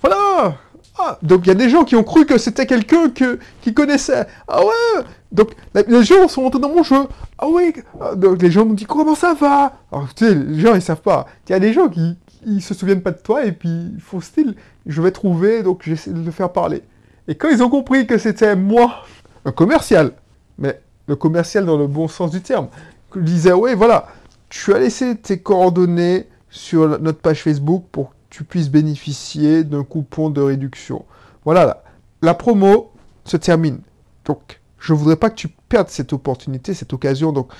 Voilà 0.00 0.56
ah, 0.98 1.18
donc 1.22 1.40
il 1.44 1.48
y 1.48 1.50
a 1.50 1.54
des 1.54 1.70
gens 1.70 1.84
qui 1.84 1.96
ont 1.96 2.04
cru 2.04 2.26
que 2.26 2.36
c'était 2.36 2.66
quelqu'un 2.66 3.08
que, 3.08 3.38
qui 3.62 3.72
connaissait. 3.72 4.26
Ah 4.46 4.60
ouais 4.62 5.04
Donc 5.32 5.52
les 5.74 6.04
gens 6.04 6.28
sont 6.28 6.42
rentrés 6.42 6.60
dans 6.60 6.68
mon 6.68 6.82
jeu. 6.82 7.08
Ah 7.38 7.46
oui 7.48 7.72
ah, 8.00 8.14
Donc 8.14 8.42
les 8.42 8.50
gens 8.50 8.66
m'ont 8.66 8.74
dit 8.74 8.84
comment 8.84 9.14
ça 9.14 9.34
va? 9.34 9.80
Alors 9.90 10.12
tu 10.14 10.26
sais, 10.26 10.34
les 10.34 10.60
gens 10.60 10.74
ils 10.74 10.82
savent 10.82 11.00
pas. 11.00 11.26
Il 11.48 11.52
y 11.52 11.54
a 11.54 11.60
des 11.60 11.72
gens 11.72 11.88
qui, 11.88 12.16
se 12.60 12.74
souviennent 12.74 13.02
pas 13.02 13.12
de 13.12 13.18
toi 13.18 13.44
et 13.44 13.52
puis 13.52 13.92
il 13.94 14.00
faut 14.00 14.20
style, 14.20 14.54
je 14.86 15.00
vais 15.00 15.12
trouver, 15.12 15.62
donc 15.62 15.82
j'essaie 15.84 16.10
de 16.10 16.22
le 16.22 16.30
faire 16.30 16.52
parler. 16.52 16.82
Et 17.28 17.36
quand 17.36 17.48
ils 17.48 17.62
ont 17.62 17.70
compris 17.70 18.06
que 18.06 18.18
c'était 18.18 18.56
moi, 18.56 19.04
un 19.44 19.52
commercial, 19.52 20.12
mais 20.58 20.80
le 21.06 21.16
commercial 21.16 21.64
dans 21.64 21.76
le 21.76 21.86
bon 21.86 22.08
sens 22.08 22.30
du 22.30 22.40
terme. 22.40 22.68
Il 23.14 23.22
disait, 23.22 23.52
oui, 23.52 23.74
voilà, 23.74 24.08
tu 24.48 24.72
as 24.74 24.78
laissé 24.78 25.16
tes 25.16 25.38
coordonnées 25.38 26.26
sur 26.50 27.00
notre 27.00 27.18
page 27.18 27.42
Facebook 27.42 27.84
pour 27.90 28.10
que 28.10 28.14
tu 28.32 28.44
puisses 28.44 28.70
bénéficier 28.70 29.62
d'un 29.62 29.84
coupon 29.84 30.30
de 30.30 30.40
réduction. 30.40 31.04
Voilà, 31.44 31.84
la 32.22 32.32
promo 32.32 32.90
se 33.26 33.36
termine. 33.36 33.80
Donc, 34.24 34.62
je 34.78 34.94
voudrais 34.94 35.16
pas 35.16 35.28
que 35.28 35.34
tu 35.34 35.48
perdes 35.48 35.90
cette 35.90 36.14
opportunité, 36.14 36.72
cette 36.72 36.94
occasion. 36.94 37.30
Donc, 37.30 37.52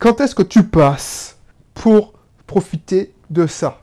quand 0.00 0.20
est-ce 0.20 0.34
que 0.34 0.42
tu 0.42 0.64
passes 0.64 1.36
pour 1.72 2.14
profiter 2.48 3.14
de 3.30 3.46
ça? 3.46 3.80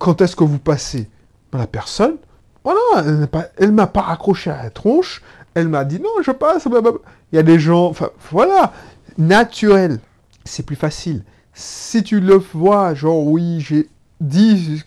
Quand 0.00 0.20
est-ce 0.20 0.34
que 0.34 0.42
vous 0.42 0.58
passez? 0.58 1.08
Ben, 1.52 1.58
La 1.58 1.68
personne, 1.68 2.16
voilà, 2.64 3.04
elle 3.56 3.70
ne 3.70 3.74
m'a 3.74 3.86
pas 3.86 4.02
raccroché 4.02 4.50
à 4.50 4.64
la 4.64 4.70
tronche, 4.70 5.22
elle 5.54 5.68
m'a 5.68 5.84
dit 5.84 6.00
non, 6.00 6.10
je 6.20 6.32
passe, 6.32 6.66
Il 7.32 7.36
y 7.36 7.38
a 7.38 7.44
des 7.44 7.60
gens, 7.60 7.86
enfin, 7.86 8.10
voilà, 8.32 8.72
naturel, 9.18 10.00
c'est 10.44 10.66
plus 10.66 10.74
facile. 10.74 11.22
Si 11.54 12.02
tu 12.02 12.18
le 12.18 12.34
vois, 12.34 12.92
genre, 12.94 13.24
oui, 13.24 13.60
j'ai 13.60 13.88
dit, 14.20 14.82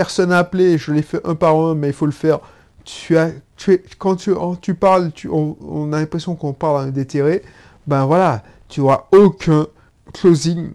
personne 0.00 0.30
n'a 0.30 0.38
appelé, 0.38 0.78
je 0.78 0.92
l'ai 0.92 1.02
fait 1.02 1.20
un 1.26 1.34
par 1.34 1.56
un, 1.56 1.74
mais 1.74 1.88
il 1.88 1.92
faut 1.92 2.06
le 2.06 2.12
faire. 2.12 2.38
Tu 2.84 3.18
as, 3.18 3.32
tu 3.58 3.84
quand 3.98 4.16
tu, 4.16 4.74
parles, 4.74 5.12
tu, 5.12 5.28
on, 5.28 5.92
a 5.92 5.98
l'impression 5.98 6.36
qu'on 6.36 6.54
parle 6.54 6.80
à 6.80 6.84
un 6.84 6.88
déterré, 6.88 7.42
ben 7.86 8.06
voilà, 8.06 8.42
tu 8.66 8.80
n'auras 8.80 9.08
aucun 9.12 9.66
closing, 10.14 10.70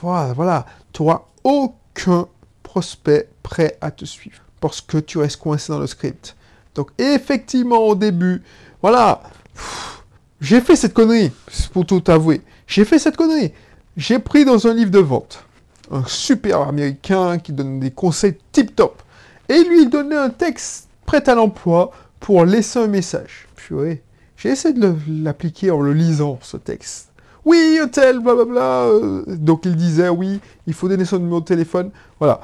voilà, 0.00 0.32
voilà, 0.32 0.64
tu 0.94 1.02
n'auras 1.02 1.24
aucun 1.44 2.26
prospect 2.62 3.28
prêt 3.42 3.76
à 3.82 3.90
te 3.90 4.06
suivre 4.06 4.38
parce 4.60 4.80
que 4.80 4.96
tu 4.96 5.18
restes 5.18 5.36
coincé 5.36 5.70
dans 5.70 5.78
le 5.78 5.86
script. 5.86 6.34
Donc 6.74 6.88
effectivement 6.96 7.80
au 7.80 7.94
début, 7.94 8.42
voilà, 8.80 9.20
j'ai 10.40 10.62
fait 10.62 10.74
cette 10.74 10.94
connerie, 10.94 11.32
pour 11.74 11.84
tout 11.84 12.02
avouer. 12.06 12.40
J'ai 12.66 12.86
fait 12.86 12.98
cette 12.98 13.18
connerie. 13.18 13.52
J'ai 13.98 14.18
pris 14.18 14.46
dans 14.46 14.66
un 14.66 14.72
livre 14.72 14.90
de 14.90 15.00
vente 15.00 15.44
un 15.94 16.04
super 16.06 16.62
américain 16.62 17.38
qui 17.38 17.52
donne 17.52 17.80
des 17.80 17.90
conseils 17.90 18.36
tip 18.52 18.74
top. 18.74 19.02
Et 19.48 19.62
lui, 19.64 19.82
il 19.82 19.90
donnait 19.90 20.16
un 20.16 20.30
texte 20.30 20.88
prêt 21.06 21.28
à 21.28 21.34
l'emploi 21.34 21.90
pour 22.20 22.44
laisser 22.44 22.78
un 22.78 22.86
message. 22.86 23.46
Puis 23.56 24.00
j'ai 24.36 24.50
essayé 24.50 24.74
de 24.74 24.94
l'appliquer 25.08 25.70
en 25.70 25.80
le 25.80 25.92
lisant, 25.92 26.38
ce 26.42 26.56
texte. 26.56 27.08
Oui, 27.44 27.78
hôtel, 27.82 28.20
blablabla. 28.20 28.84
Euh, 28.86 29.24
donc 29.28 29.66
il 29.66 29.76
disait, 29.76 30.08
oui, 30.08 30.40
il 30.66 30.74
faut 30.74 30.88
donner 30.88 31.04
son 31.04 31.18
numéro 31.18 31.40
de 31.40 31.44
téléphone. 31.44 31.90
Voilà. 32.18 32.40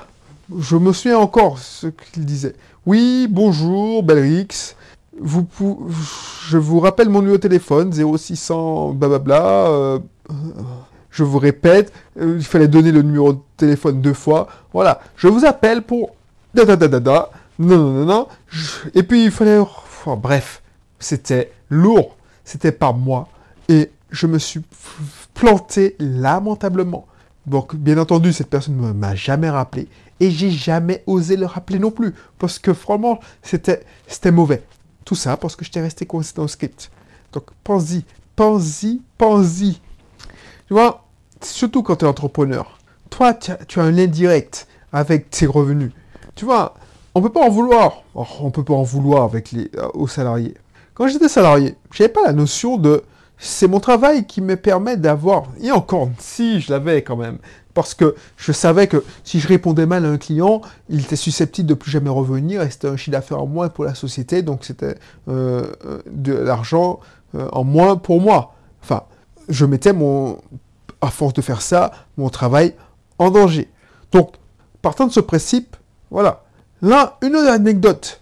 Je 0.58 0.76
me 0.76 0.92
souviens 0.92 1.18
encore 1.18 1.58
ce 1.58 1.88
qu'il 1.88 2.24
disait. 2.24 2.54
Oui, 2.86 3.26
bonjour, 3.30 4.02
Belrix 4.02 4.74
vous, 5.20 5.46
je 6.48 6.56
vous 6.56 6.80
rappelle 6.80 7.08
mon 7.08 7.20
numéro 7.20 7.36
de 7.36 7.42
téléphone, 7.42 7.92
0600 7.92 8.92
blablabla. 8.92 9.66
Euh, 9.68 9.98
je 11.10 11.24
vous 11.24 11.38
répète, 11.38 11.92
euh, 12.20 12.36
il 12.38 12.44
fallait 12.44 12.68
donner 12.68 12.92
le 12.92 13.02
numéro 13.02 13.32
de 13.32 13.40
téléphone 13.56 14.00
deux 14.00 14.14
fois. 14.14 14.48
Voilà, 14.72 15.00
je 15.16 15.28
vous 15.28 15.44
appelle 15.44 15.82
pour... 15.82 16.14
Da 16.54 16.64
da 16.64 16.76
da 16.76 16.88
da 16.88 17.00
da. 17.00 17.30
Non, 17.58 17.76
non, 17.78 17.90
non, 17.92 18.04
non. 18.04 18.28
Et 18.94 19.02
puis 19.02 19.24
il 19.24 19.30
fallait... 19.30 19.58
Oh, 20.06 20.16
bref, 20.16 20.62
c'était 20.98 21.52
lourd. 21.68 22.16
C'était 22.44 22.72
pas 22.72 22.92
moi. 22.92 23.28
Et 23.68 23.90
je 24.10 24.26
me 24.26 24.38
suis 24.38 24.60
planté 25.34 25.96
lamentablement. 25.98 27.06
Donc, 27.46 27.76
bien 27.76 27.98
entendu, 27.98 28.32
cette 28.32 28.50
personne 28.50 28.76
ne 28.76 28.92
m'a 28.92 29.14
jamais 29.14 29.50
rappelé. 29.50 29.88
Et 30.20 30.30
j'ai 30.30 30.50
jamais 30.50 31.02
osé 31.06 31.36
le 31.36 31.46
rappeler 31.46 31.78
non 31.78 31.90
plus. 31.90 32.14
Parce 32.38 32.58
que, 32.58 32.72
franchement, 32.72 33.20
c'était 33.42 34.30
mauvais. 34.30 34.62
Tout 35.04 35.14
ça 35.14 35.36
parce 35.36 35.56
que 35.56 35.64
je 35.64 35.70
t'ai 35.70 35.80
resté 35.80 36.06
coincé 36.06 36.32
dans 36.34 36.42
le 36.42 36.48
script. 36.48 36.90
Donc, 37.32 37.44
pense-y, 37.64 38.04
pense-y, 38.36 39.00
pense-y. 39.16 39.80
Tu 40.70 40.74
vois, 40.74 41.02
surtout 41.42 41.82
quand 41.82 41.96
tu 41.96 42.04
es 42.04 42.08
entrepreneur. 42.08 42.78
Toi, 43.10 43.34
tu 43.34 43.50
as, 43.50 43.82
un 43.82 43.90
lien 43.90 44.06
direct 44.06 44.68
avec 44.92 45.28
tes 45.28 45.46
revenus. 45.46 45.90
Tu 46.36 46.44
vois, 46.44 46.74
on 47.16 47.20
peut 47.20 47.32
pas 47.32 47.40
en 47.40 47.48
vouloir. 47.48 48.04
On 48.14 48.52
peut 48.52 48.62
pas 48.62 48.74
en 48.74 48.84
vouloir 48.84 49.24
avec 49.24 49.50
les, 49.50 49.68
euh, 49.76 49.88
aux 49.94 50.06
salariés. 50.06 50.54
Quand 50.94 51.08
j'étais 51.08 51.28
salarié, 51.28 51.74
j'avais 51.90 52.08
pas 52.08 52.22
la 52.24 52.32
notion 52.32 52.76
de 52.76 53.02
c'est 53.36 53.66
mon 53.66 53.80
travail 53.80 54.28
qui 54.28 54.40
me 54.40 54.54
permet 54.54 54.96
d'avoir, 54.96 55.48
et 55.60 55.72
encore, 55.72 56.08
si 56.18 56.60
je 56.60 56.70
l'avais 56.70 57.02
quand 57.02 57.16
même, 57.16 57.38
parce 57.74 57.94
que 57.94 58.14
je 58.36 58.52
savais 58.52 58.86
que 58.86 59.02
si 59.24 59.40
je 59.40 59.48
répondais 59.48 59.86
mal 59.86 60.06
à 60.06 60.08
un 60.08 60.18
client, 60.18 60.60
il 60.88 61.00
était 61.00 61.16
susceptible 61.16 61.68
de 61.68 61.74
plus 61.74 61.90
jamais 61.90 62.10
revenir 62.10 62.62
et 62.62 62.70
c'était 62.70 62.86
un 62.86 62.96
chiffre 62.96 63.10
d'affaires 63.10 63.42
en 63.42 63.46
moins 63.46 63.70
pour 63.70 63.86
la 63.86 63.96
société, 63.96 64.42
donc 64.42 64.64
c'était 64.64 64.94
euh, 65.26 65.64
euh, 65.84 66.00
de 66.06 66.32
l'argent 66.32 67.00
en 67.34 67.64
moins 67.64 67.96
pour 67.96 68.20
moi. 68.20 68.54
Je 69.50 69.66
mettais 69.66 69.92
mon, 69.92 70.38
à 71.00 71.10
force 71.10 71.34
de 71.34 71.42
faire 71.42 71.60
ça, 71.60 71.90
mon 72.16 72.30
travail 72.30 72.74
en 73.18 73.30
danger. 73.30 73.68
Donc, 74.12 74.32
partant 74.80 75.06
de 75.06 75.12
ce 75.12 75.20
principe, 75.20 75.76
voilà. 76.10 76.44
Là, 76.80 77.18
une 77.22 77.36
autre 77.36 77.50
anecdote. 77.50 78.20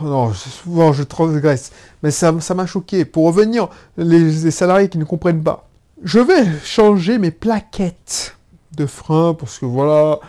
Non, 0.00 0.32
souvent 0.32 0.92
je 0.92 1.02
transgresse, 1.02 1.72
mais 2.02 2.10
ça 2.10 2.32
m'a 2.32 2.66
choqué. 2.66 3.04
Pour 3.04 3.26
revenir, 3.26 3.68
les 3.96 4.50
salariés 4.50 4.88
qui 4.88 4.98
ne 4.98 5.04
comprennent 5.04 5.42
pas. 5.42 5.68
Je 6.02 6.20
vais 6.20 6.44
changer 6.64 7.18
mes 7.18 7.30
plaquettes 7.30 8.36
de 8.76 8.86
frein, 8.86 9.34
parce 9.34 9.58
que 9.58 9.66
voilà. 9.66 10.20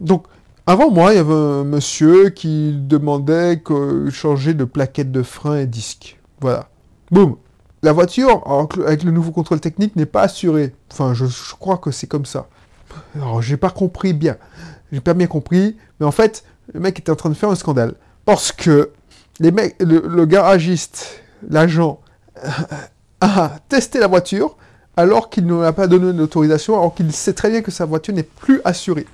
Donc, 0.00 0.24
avant 0.66 0.90
moi, 0.90 1.12
il 1.12 1.16
y 1.16 1.20
avait 1.20 1.32
un 1.32 1.64
monsieur 1.64 2.30
qui 2.30 2.72
demandait 2.74 3.60
que 3.60 4.08
changer 4.10 4.54
de 4.54 4.64
plaquette 4.64 5.12
de 5.12 5.22
frein 5.22 5.58
et 5.58 5.66
disque. 5.66 6.18
Voilà. 6.40 6.68
Boum. 7.10 7.36
La 7.82 7.92
voiture, 7.92 8.42
avec 8.86 9.04
le 9.04 9.10
nouveau 9.10 9.32
contrôle 9.32 9.60
technique, 9.60 9.96
n'est 9.96 10.06
pas 10.06 10.22
assurée. 10.22 10.74
Enfin, 10.92 11.14
je, 11.14 11.26
crois 11.58 11.78
que 11.78 11.90
c'est 11.90 12.06
comme 12.06 12.26
ça. 12.26 12.46
Alors, 13.14 13.40
j'ai 13.40 13.56
pas 13.56 13.70
compris 13.70 14.12
bien. 14.12 14.36
J'ai 14.92 15.00
pas 15.00 15.14
bien 15.14 15.26
compris. 15.26 15.76
Mais 15.98 16.06
en 16.06 16.10
fait, 16.12 16.44
le 16.74 16.80
mec 16.80 16.98
était 16.98 17.10
en 17.10 17.16
train 17.16 17.30
de 17.30 17.34
faire 17.34 17.48
un 17.48 17.54
scandale. 17.54 17.94
Parce 18.24 18.52
que 18.52 18.90
le 19.40 20.24
garagiste, 20.26 21.22
l'agent, 21.48 22.00
a 23.20 23.52
testé 23.68 23.98
la 23.98 24.06
voiture, 24.06 24.56
alors 24.96 25.30
qu'il 25.30 25.46
ne 25.46 25.62
a 25.62 25.72
pas 25.72 25.86
donné 25.86 26.12
d'autorisation, 26.12 26.74
alors 26.74 26.94
qu'il 26.94 27.12
sait 27.12 27.32
très 27.32 27.50
bien 27.50 27.62
que 27.62 27.70
sa 27.70 27.84
voiture 27.84 28.14
n'est 28.14 28.22
plus 28.22 28.60
assurée. 28.64 29.06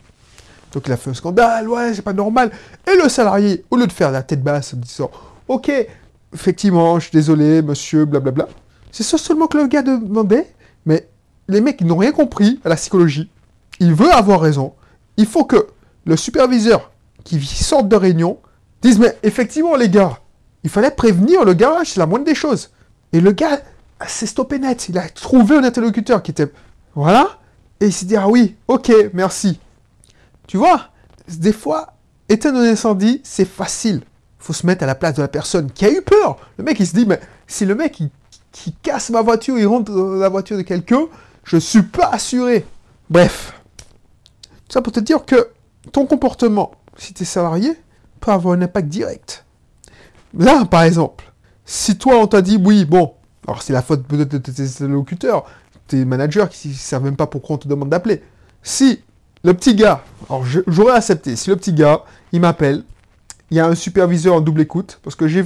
Donc 0.73 0.85
il 0.87 0.93
a 0.93 0.97
fait 0.97 1.11
un 1.11 1.15
scandale, 1.15 1.69
ouais, 1.69 1.95
c'est 1.95 2.03
pas 2.03 2.13
normal. 2.13 2.51
Et 2.87 2.97
le 3.01 3.09
salarié, 3.09 3.65
au 3.71 3.77
lieu 3.77 3.87
de 3.87 3.93
faire 3.93 4.11
la 4.11 4.23
tête 4.23 4.43
basse 4.43 4.75
en 4.75 4.79
disant, 4.79 5.11
ok, 5.49 5.71
effectivement, 6.35 6.99
je 6.99 7.09
suis 7.09 7.17
désolé, 7.17 7.63
monsieur, 7.63 8.05
blablabla, 8.05 8.49
c'est 8.93 9.03
ça 9.03 9.19
seulement 9.19 9.47
que 9.47 9.59
le 9.59 9.67
gars 9.67 9.83
demandait, 9.83 10.53
mais 10.85 11.09
les 11.49 11.61
mecs, 11.61 11.81
n'ont 11.83 11.97
rien 11.97 12.13
compris 12.13 12.61
à 12.65 12.69
la 12.69 12.77
psychologie. 12.77 13.31
Il 13.79 13.95
veut 13.95 14.13
avoir 14.13 14.41
raison. 14.41 14.75
Il 15.17 15.27
faut 15.27 15.45
que 15.45 15.67
le 16.05 16.17
superviseur 16.17 16.91
qui 17.25 17.41
sorte 17.45 17.89
de 17.89 17.97
réunion 17.97 18.39
dise, 18.83 18.99
mais 18.99 19.17
effectivement, 19.23 19.77
les 19.77 19.89
gars, 19.89 20.19
il 20.65 20.71
fallait 20.71 20.91
prévenir 20.91 21.45
le 21.45 21.55
garage, 21.55 21.93
c'est 21.93 22.01
la 22.01 22.07
moindre 22.07 22.25
des 22.25 22.35
choses. 22.35 22.71
Et 23.13 23.21
le 23.21 23.33
gars, 23.33 23.61
c'est 24.07 24.27
stoppé 24.27 24.59
net. 24.59 24.89
Il 24.89 24.99
a 24.99 25.09
trouvé 25.09 25.57
un 25.57 25.65
interlocuteur 25.65 26.23
qui 26.23 26.31
était... 26.31 26.51
Voilà. 26.95 27.39
Et 27.81 27.87
il 27.87 27.93
s'est 27.93 28.07
dit, 28.07 28.17
ah 28.17 28.29
oui, 28.29 28.57
ok, 28.67 28.93
merci. 29.13 29.61
Tu 30.47 30.57
vois, 30.57 30.89
des 31.29 31.53
fois, 31.53 31.95
éteindre 32.29 32.59
un 32.59 32.71
incendie, 32.71 33.21
c'est 33.25 33.45
facile. 33.45 34.03
Il 34.41 34.45
faut 34.45 34.53
se 34.53 34.67
mettre 34.67 34.85
à 34.85 34.87
la 34.87 34.95
place 34.95 35.15
de 35.15 35.23
la 35.23 35.29
personne 35.29 35.71
qui 35.71 35.85
a 35.85 35.91
eu 35.91 36.03
peur. 36.03 36.37
Le 36.59 36.65
mec, 36.65 36.79
il 36.79 36.87
se 36.87 36.95
dit, 36.95 37.07
mais 37.07 37.21
si 37.47 37.65
le 37.65 37.75
mec, 37.75 38.03
qui 38.53 38.73
casse 38.83 39.11
ma 39.11 39.23
voiture, 39.23 39.59
il 39.59 39.67
rentre 39.67 39.93
dans 39.93 40.15
la 40.15 40.29
voiture 40.29 40.57
de 40.57 40.63
quelqu'un, 40.63 41.07
je 41.45 41.57
suis 41.57 41.83
pas 41.83 42.09
assuré. 42.09 42.67
Bref. 43.11 43.61
Ça 44.69 44.83
pour 44.83 44.93
te 44.93 45.01
dire 45.01 45.25
que 45.25 45.49
ton 45.93 46.07
comportement, 46.07 46.73
si 46.97 47.15
tu 47.15 47.23
es 47.23 47.27
salarié, 47.27 47.73
peut 48.21 48.33
avoir 48.33 48.55
un 48.55 48.63
impact 48.63 48.89
direct. 48.89 49.45
Là, 50.37 50.65
par 50.65 50.83
exemple, 50.83 51.33
si 51.65 51.97
toi, 51.97 52.17
on 52.17 52.27
t'a 52.27 52.43
dit, 52.43 52.61
oui, 52.63 52.85
bon, 52.85 53.15
alors 53.47 53.63
c'est 53.63 53.73
la 53.73 53.83
faute 53.83 54.05
peut-être 54.05 54.29
de 54.29 54.39
tes 54.39 54.87
locuteurs, 54.87 55.45
tes 55.87 56.05
managers 56.05 56.47
qui 56.51 56.69
ne 56.69 56.75
savent 56.75 57.05
même 57.05 57.17
pas 57.17 57.27
pourquoi 57.27 57.57
on 57.57 57.59
te 57.59 57.69
demande 57.69 57.91
d'appeler. 57.91 58.23
Si 58.63 59.03
le 59.45 59.55
petit 59.55 59.75
gars, 59.75 60.03
alors 60.29 60.45
j'aurais 60.67 60.95
accepté, 60.95 61.37
si 61.37 61.51
le 61.51 61.57
petit 61.57 61.73
gars, 61.73 62.03
il 62.33 62.41
m'appelle, 62.41 62.83
il 63.51 63.57
y 63.57 63.61
a 63.61 63.67
un 63.67 63.75
superviseur 63.75 64.35
en 64.35 64.41
double 64.41 64.63
écoute, 64.63 64.99
parce 65.03 65.17
que 65.17 65.29
j'ai 65.29 65.45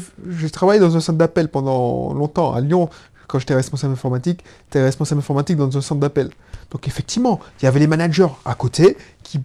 travaillé 0.51 0.81
dans 0.81 0.97
un 0.97 1.01
centre 1.01 1.19
d'appel 1.19 1.49
pendant 1.49 2.15
longtemps 2.15 2.53
à 2.53 2.61
Lyon, 2.61 2.89
quand 3.27 3.39
j'étais 3.39 3.55
responsable 3.55 3.93
informatique, 3.93 4.43
j'étais 4.67 4.83
responsable 4.83 5.21
informatique 5.21 5.57
dans 5.57 5.77
un 5.77 5.81
centre 5.81 6.01
d'appel. 6.01 6.31
Donc 6.71 6.89
effectivement, 6.89 7.41
il 7.61 7.65
y 7.65 7.69
avait 7.69 7.79
les 7.79 7.87
managers 7.87 8.27
à 8.45 8.55
côté 8.55 8.97
qui 9.23 9.41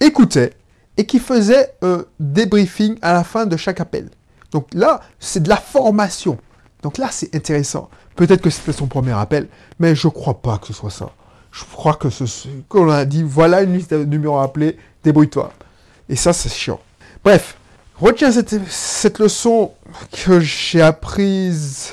écoutaient 0.00 0.52
et 0.96 1.06
qui 1.06 1.18
faisaient 1.18 1.72
un 1.82 2.04
débriefing 2.18 2.98
à 3.00 3.12
la 3.12 3.24
fin 3.24 3.46
de 3.46 3.56
chaque 3.56 3.80
appel. 3.80 4.10
Donc 4.50 4.66
là, 4.74 5.00
c'est 5.18 5.42
de 5.42 5.48
la 5.48 5.56
formation. 5.56 6.36
Donc 6.82 6.98
là, 6.98 7.08
c'est 7.10 7.34
intéressant. 7.34 7.88
Peut-être 8.16 8.42
que 8.42 8.50
c'était 8.50 8.72
son 8.72 8.86
premier 8.86 9.12
appel, 9.12 9.48
mais 9.78 9.94
je 9.94 10.08
crois 10.08 10.42
pas 10.42 10.58
que 10.58 10.66
ce 10.66 10.72
soit 10.72 10.90
ça. 10.90 11.10
Je 11.52 11.64
crois 11.64 11.94
que 11.94 12.10
ce 12.10 12.24
qu'on 12.68 12.90
a 12.90 13.04
dit, 13.04 13.22
voilà 13.22 13.62
une 13.62 13.72
liste 13.72 13.94
de 13.94 14.04
numéros 14.04 14.38
à 14.38 14.44
appeler, 14.44 14.76
débrouille-toi. 15.02 15.52
Et 16.08 16.16
ça, 16.16 16.32
c'est 16.32 16.48
chiant. 16.48 16.80
Bref, 17.24 17.56
retiens 18.00 18.32
cette, 18.32 19.18
leçon 19.18 19.72
que 20.12 20.40
j'ai 20.40 20.80
apprise 20.80 21.92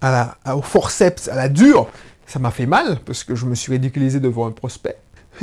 à 0.00 0.36
la, 0.44 0.56
au 0.56 0.62
forceps, 0.62 1.28
à 1.28 1.34
la 1.34 1.48
dure. 1.48 1.88
ça 2.26 2.38
m'a 2.38 2.50
fait 2.50 2.66
mal, 2.66 3.00
parce 3.04 3.24
que 3.24 3.34
je 3.34 3.46
me 3.46 3.54
suis 3.54 3.72
ridiculisé 3.72 4.20
devant 4.20 4.46
un 4.46 4.50
prospect, 4.50 4.96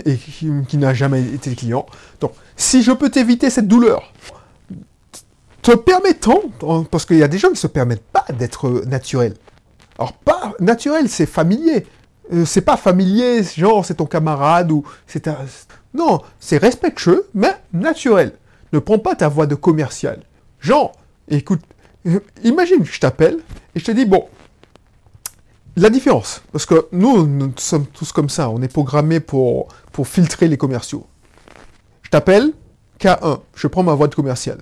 et 0.05 0.15
qui, 0.15 0.77
n'a 0.77 0.93
jamais 0.93 1.22
été 1.22 1.53
client. 1.55 1.86
Donc, 2.19 2.34
si 2.55 2.81
je 2.81 2.91
peux 2.91 3.10
t'éviter 3.10 3.50
cette 3.50 3.67
douleur, 3.67 4.13
te 5.62 5.75
permettant, 5.75 6.41
parce 6.89 7.05
qu'il 7.05 7.17
y 7.17 7.24
a 7.24 7.27
des 7.27 7.38
gens 7.38 7.50
qui 7.50 7.55
ne 7.55 7.60
se 7.60 7.67
permettent 7.67 8.05
pas 8.05 8.25
d'être 8.34 8.84
naturels. 8.88 9.36
Alors, 10.00 10.13
pas 10.13 10.53
naturel, 10.60 11.10
c'est 11.10 11.25
familier. 11.25 11.86
Euh, 12.34 12.46
c'est 12.46 12.62
pas 12.62 12.77
familier, 12.77 13.43
genre 13.43 13.86
c'est 13.86 13.96
ton 13.96 14.05
camarade 14.05 14.72
ou 14.72 14.84
c'est 15.07 15.27
un... 15.27 15.38
Non, 15.93 16.22
c'est 16.39 16.57
respectueux, 16.57 17.27
mais 17.34 17.55
naturel. 17.74 18.34
Ne 18.74 18.79
prends 18.79 19.00
pas 19.00 19.15
ta 19.15 19.27
voix 19.27 19.47
de 19.47 19.55
commercial. 19.55 20.24
Genre, 20.59 20.91
écoute, 21.29 21.62
euh, 22.05 22.19
imagine 22.43 22.79
que 22.79 22.91
je 22.91 23.00
t'appelle 23.00 23.38
et 23.75 23.79
je 23.79 23.86
te 23.86 23.91
dis, 23.91 24.05
bon, 24.05 24.27
la 25.75 25.89
différence, 25.89 26.41
parce 26.51 26.65
que 26.65 26.88
nous, 26.91 27.27
nous 27.27 27.53
sommes 27.57 27.86
tous 27.86 28.12
comme 28.12 28.29
ça, 28.29 28.50
on 28.50 28.62
est 28.62 28.67
programmés 28.67 29.19
pour, 29.19 29.67
filtrer 30.03 30.47
les 30.47 30.57
commerciaux. 30.57 31.05
Je 32.01 32.09
t'appelle, 32.09 32.51
K1, 33.00 33.41
je 33.55 33.67
prends 33.67 33.83
ma 33.83 33.93
voix 33.93 34.07
de 34.07 34.15
commercial. 34.15 34.59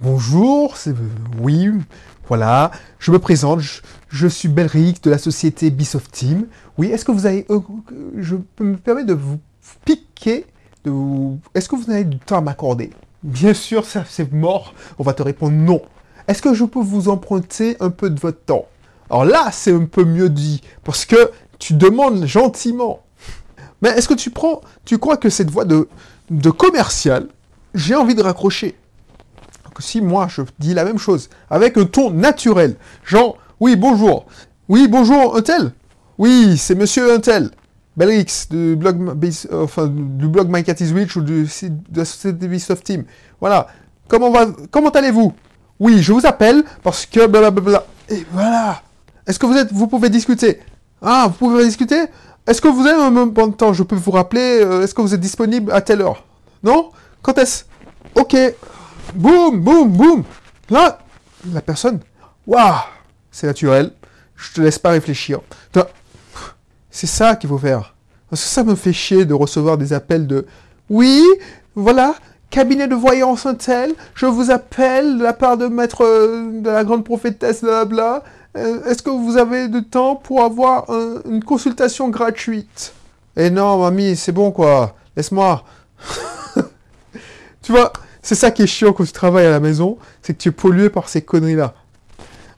Bonjour, 0.00 0.76
c'est... 0.76 0.94
Oui, 1.40 1.68
voilà, 2.28 2.70
je 3.00 3.10
me 3.10 3.18
présente, 3.18 3.60
je, 4.08 4.28
suis 4.28 4.48
Belric 4.48 5.02
de 5.02 5.10
la 5.10 5.18
société 5.18 5.70
Bisoft 5.70 6.12
Team. 6.12 6.46
Oui, 6.78 6.88
est-ce 6.88 7.04
que 7.04 7.12
vous 7.12 7.26
avez... 7.26 7.44
Euh, 7.50 7.60
je 8.16 8.36
peux 8.36 8.64
me 8.64 8.76
permettre 8.76 9.08
de 9.08 9.14
vous 9.14 9.40
piquer. 9.84 10.46
Est-ce 11.54 11.68
que 11.68 11.76
vous 11.76 11.90
avez 11.90 12.04
du 12.04 12.18
temps 12.18 12.38
à 12.38 12.40
m'accorder? 12.40 12.90
Bien 13.22 13.54
sûr, 13.54 13.84
ça 13.84 14.04
c'est 14.08 14.32
mort. 14.32 14.74
On 14.98 15.02
va 15.02 15.12
te 15.12 15.22
répondre 15.22 15.52
non. 15.52 15.82
Est-ce 16.28 16.42
que 16.42 16.54
je 16.54 16.64
peux 16.64 16.80
vous 16.80 17.08
emprunter 17.08 17.76
un 17.80 17.90
peu 17.90 18.10
de 18.10 18.20
votre 18.20 18.44
temps? 18.44 18.66
Alors 19.10 19.24
là, 19.24 19.50
c'est 19.52 19.72
un 19.72 19.84
peu 19.84 20.04
mieux 20.04 20.28
dit, 20.28 20.62
parce 20.84 21.04
que 21.04 21.30
tu 21.58 21.74
demandes 21.74 22.24
gentiment. 22.24 23.00
Mais 23.82 23.90
est-ce 23.90 24.08
que 24.08 24.14
tu 24.14 24.30
prends... 24.30 24.60
Tu 24.84 24.98
crois 24.98 25.16
que 25.16 25.28
cette 25.30 25.50
voix 25.50 25.64
de, 25.64 25.88
de 26.30 26.50
commercial, 26.50 27.26
j'ai 27.74 27.94
envie 27.94 28.14
de 28.14 28.22
raccrocher? 28.22 28.76
Si 29.78 30.02
moi 30.02 30.28
je 30.28 30.42
dis 30.58 30.74
la 30.74 30.84
même 30.84 30.98
chose, 30.98 31.30
avec 31.48 31.78
un 31.78 31.86
ton 31.86 32.10
naturel, 32.10 32.76
genre, 33.02 33.38
oui, 33.60 33.76
bonjour, 33.76 34.26
oui, 34.68 34.88
bonjour, 34.88 35.38
un 35.38 35.40
tel, 35.40 35.72
oui, 36.18 36.58
c'est 36.58 36.74
monsieur 36.74 37.14
un 37.14 37.18
tel, 37.18 37.50
Belrix, 38.00 38.48
du 38.48 38.76
blog, 38.76 39.14
enfin, 39.52 39.86
du 39.86 40.26
blog 40.26 40.48
My 40.48 40.64
Cat 40.64 40.76
is 40.80 40.90
Rich 40.90 41.16
ou 41.16 41.20
du 41.20 41.44
de 41.44 41.98
la 41.98 42.06
société 42.06 42.58
Soft 42.58 42.82
Team, 42.82 43.04
voilà, 43.38 43.66
comment, 44.08 44.30
va, 44.30 44.46
comment 44.70 44.88
allez-vous? 44.88 45.34
Oui, 45.78 46.00
je 46.00 46.10
vous 46.14 46.24
appelle 46.24 46.64
parce 46.82 47.04
que 47.04 47.26
blablabla, 47.26 47.84
et 48.08 48.24
voilà, 48.32 48.80
est-ce 49.26 49.38
que 49.38 49.44
vous 49.44 49.54
êtes, 49.54 49.70
vous 49.70 49.86
pouvez 49.86 50.08
discuter? 50.08 50.60
Ah, 51.02 51.26
vous 51.28 51.34
pouvez 51.34 51.62
discuter? 51.62 52.06
Est-ce 52.46 52.62
que 52.62 52.68
vous 52.68 52.86
avez 52.86 53.02
un 53.02 53.10
moment 53.10 53.48
de 53.48 53.54
temps? 53.54 53.74
Je 53.74 53.82
peux 53.82 53.96
vous 53.96 54.12
rappeler, 54.12 54.62
euh, 54.62 54.82
est-ce 54.82 54.94
que 54.94 55.02
vous 55.02 55.12
êtes 55.12 55.20
disponible 55.20 55.70
à 55.70 55.82
telle 55.82 56.00
heure? 56.00 56.24
Non? 56.62 56.92
Quand 57.20 57.36
est-ce? 57.36 57.64
Ok, 58.14 58.34
Boum, 59.14 59.60
boum, 59.60 59.90
boum. 59.90 60.24
Là, 60.70 61.00
la 61.52 61.60
personne, 61.60 62.00
waouh, 62.46 62.80
c'est 63.30 63.46
naturel. 63.46 63.92
Je 64.36 64.54
te 64.54 64.60
laisse 64.62 64.78
pas 64.78 64.90
réfléchir. 64.90 65.40
C'est 66.90 67.06
ça 67.06 67.36
qu'il 67.36 67.48
faut 67.48 67.58
faire. 67.58 67.94
Parce 68.28 68.42
que 68.42 68.48
ça 68.48 68.64
me 68.64 68.74
fait 68.74 68.92
chier 68.92 69.24
de 69.24 69.34
recevoir 69.34 69.78
des 69.78 69.92
appels 69.92 70.26
de 70.26 70.46
oui, 70.88 71.24
voilà, 71.74 72.14
cabinet 72.50 72.88
de 72.88 72.94
voyance 72.94 73.46
un 73.46 73.54
tel, 73.54 73.94
je 74.14 74.26
vous 74.26 74.50
appelle 74.50 75.18
de 75.18 75.22
la 75.22 75.32
part 75.32 75.56
de 75.56 75.66
maître 75.66 76.04
euh, 76.04 76.60
de 76.60 76.68
la 76.68 76.84
grande 76.84 77.04
prophétesse, 77.04 77.62
blabla. 77.62 78.24
Euh, 78.56 78.84
est-ce 78.86 79.02
que 79.02 79.10
vous 79.10 79.36
avez 79.36 79.68
du 79.68 79.84
temps 79.84 80.16
pour 80.16 80.42
avoir 80.42 80.86
une 81.28 81.44
consultation 81.44 82.08
gratuite? 82.08 82.92
Eh 83.36 83.50
non, 83.50 83.78
mamie, 83.78 84.16
c'est 84.16 84.32
bon 84.32 84.50
quoi. 84.50 84.96
Laisse-moi. 85.16 85.64
tu 87.62 87.70
vois, 87.72 87.92
c'est 88.22 88.34
ça 88.34 88.50
qui 88.50 88.62
est 88.62 88.66
chiant 88.66 88.92
quand 88.92 89.04
tu 89.04 89.12
travailles 89.12 89.46
à 89.46 89.50
la 89.50 89.60
maison, 89.60 89.98
c'est 90.22 90.34
que 90.34 90.42
tu 90.42 90.48
es 90.48 90.52
pollué 90.52 90.90
par 90.90 91.08
ces 91.08 91.22
conneries-là. 91.22 91.74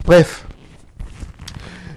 Bref. 0.06 0.46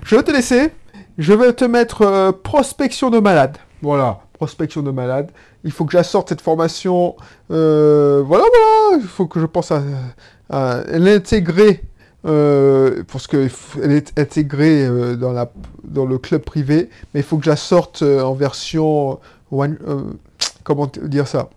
Je 0.04 0.16
vais 0.16 0.24
te 0.24 0.32
laisser. 0.32 0.72
Je 1.18 1.34
vais 1.34 1.54
te 1.54 1.64
mettre 1.64 2.02
euh, 2.02 2.32
prospection 2.32 3.10
de 3.10 3.20
malade. 3.20 3.58
Voilà, 3.82 4.20
prospection 4.34 4.82
de 4.82 4.92
malade. 4.92 5.32
Il 5.64 5.72
faut 5.72 5.86
que 5.86 5.94
j'assorte 5.94 6.30
cette 6.30 6.42
formation. 6.42 7.16
Euh, 7.52 8.22
voilà, 8.26 8.44
voilà. 8.44 9.02
Il 9.02 9.08
faut 9.08 9.26
que 9.26 9.40
je 9.40 9.46
pense 9.46 9.72
à, 9.72 9.82
l'intégrer. 10.92 11.84
Euh, 12.26 13.04
parce 13.12 13.28
qu'elle 13.28 13.92
est 13.92 14.20
intégrée 14.20 14.90
dans, 15.16 15.32
la, 15.32 15.52
dans 15.84 16.06
le 16.06 16.18
club 16.18 16.42
privé. 16.42 16.90
Mais 17.14 17.20
il 17.22 17.24
faut 17.24 17.38
que 17.38 17.46
je 17.46 17.50
la 17.50 17.56
sorte 17.56 18.02
en 18.02 18.34
version... 18.34 19.20
One, 19.52 19.78
comment 20.64 20.92
dire 21.04 21.28
ça? 21.28 21.50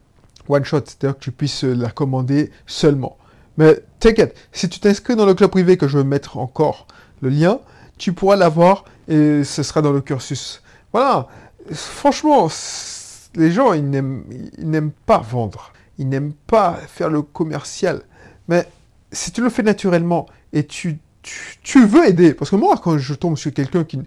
One 0.49 0.64
shot, 0.64 0.83
c'est-à-dire 0.85 1.18
que 1.18 1.25
tu 1.25 1.33
puisses 1.33 1.64
la 1.64 1.90
commander 1.90 2.51
seulement. 2.66 3.16
Mais 3.57 3.81
t'inquiète, 3.99 4.37
si 4.53 4.68
tu 4.68 4.79
t'inscris 4.79 5.16
dans 5.16 5.27
le 5.27 5.35
club 5.35 5.51
privé, 5.51 5.79
que 5.79 5.88
je 5.88 5.99
vais 5.99 6.05
mettre 6.05 6.37
encore 6.37 6.87
le 7.23 7.31
lien, 7.31 7.61
tu 7.97 8.12
pourras 8.12 8.37
l'avoir 8.37 8.85
et 9.09 9.42
ce 9.44 9.62
sera 9.62 9.83
dans 9.83 9.92
le 9.92 10.01
cursus. 10.01 10.62
Voilà, 10.92 11.29
franchement, 11.73 12.49
les 13.35 13.51
gens, 13.51 13.73
ils 13.73 13.88
n'aiment 13.88 14.92
pas 15.07 15.18
vendre, 15.18 15.73
ils 15.99 16.09
n'aiment 16.09 16.35
pas 16.47 16.79
faire 16.87 17.09
le 17.09 17.23
commercial. 17.23 18.03
Mais 18.49 18.66
si 19.11 19.33
tu 19.33 19.42
le 19.42 19.51
fais 19.51 19.62
naturellement 19.62 20.27
et 20.53 20.64
tu, 20.64 20.99
tu, 21.62 21.85
veux 21.85 22.09
aider, 22.09 22.35
parce 22.35 22.51
que 22.51 22.57
moi, 22.57 22.77
quand 22.83 22.99
je 22.99 23.14
tombe 23.14 23.37
sur 23.37 23.53
quelqu'un 23.53 23.85
qui 23.85 23.99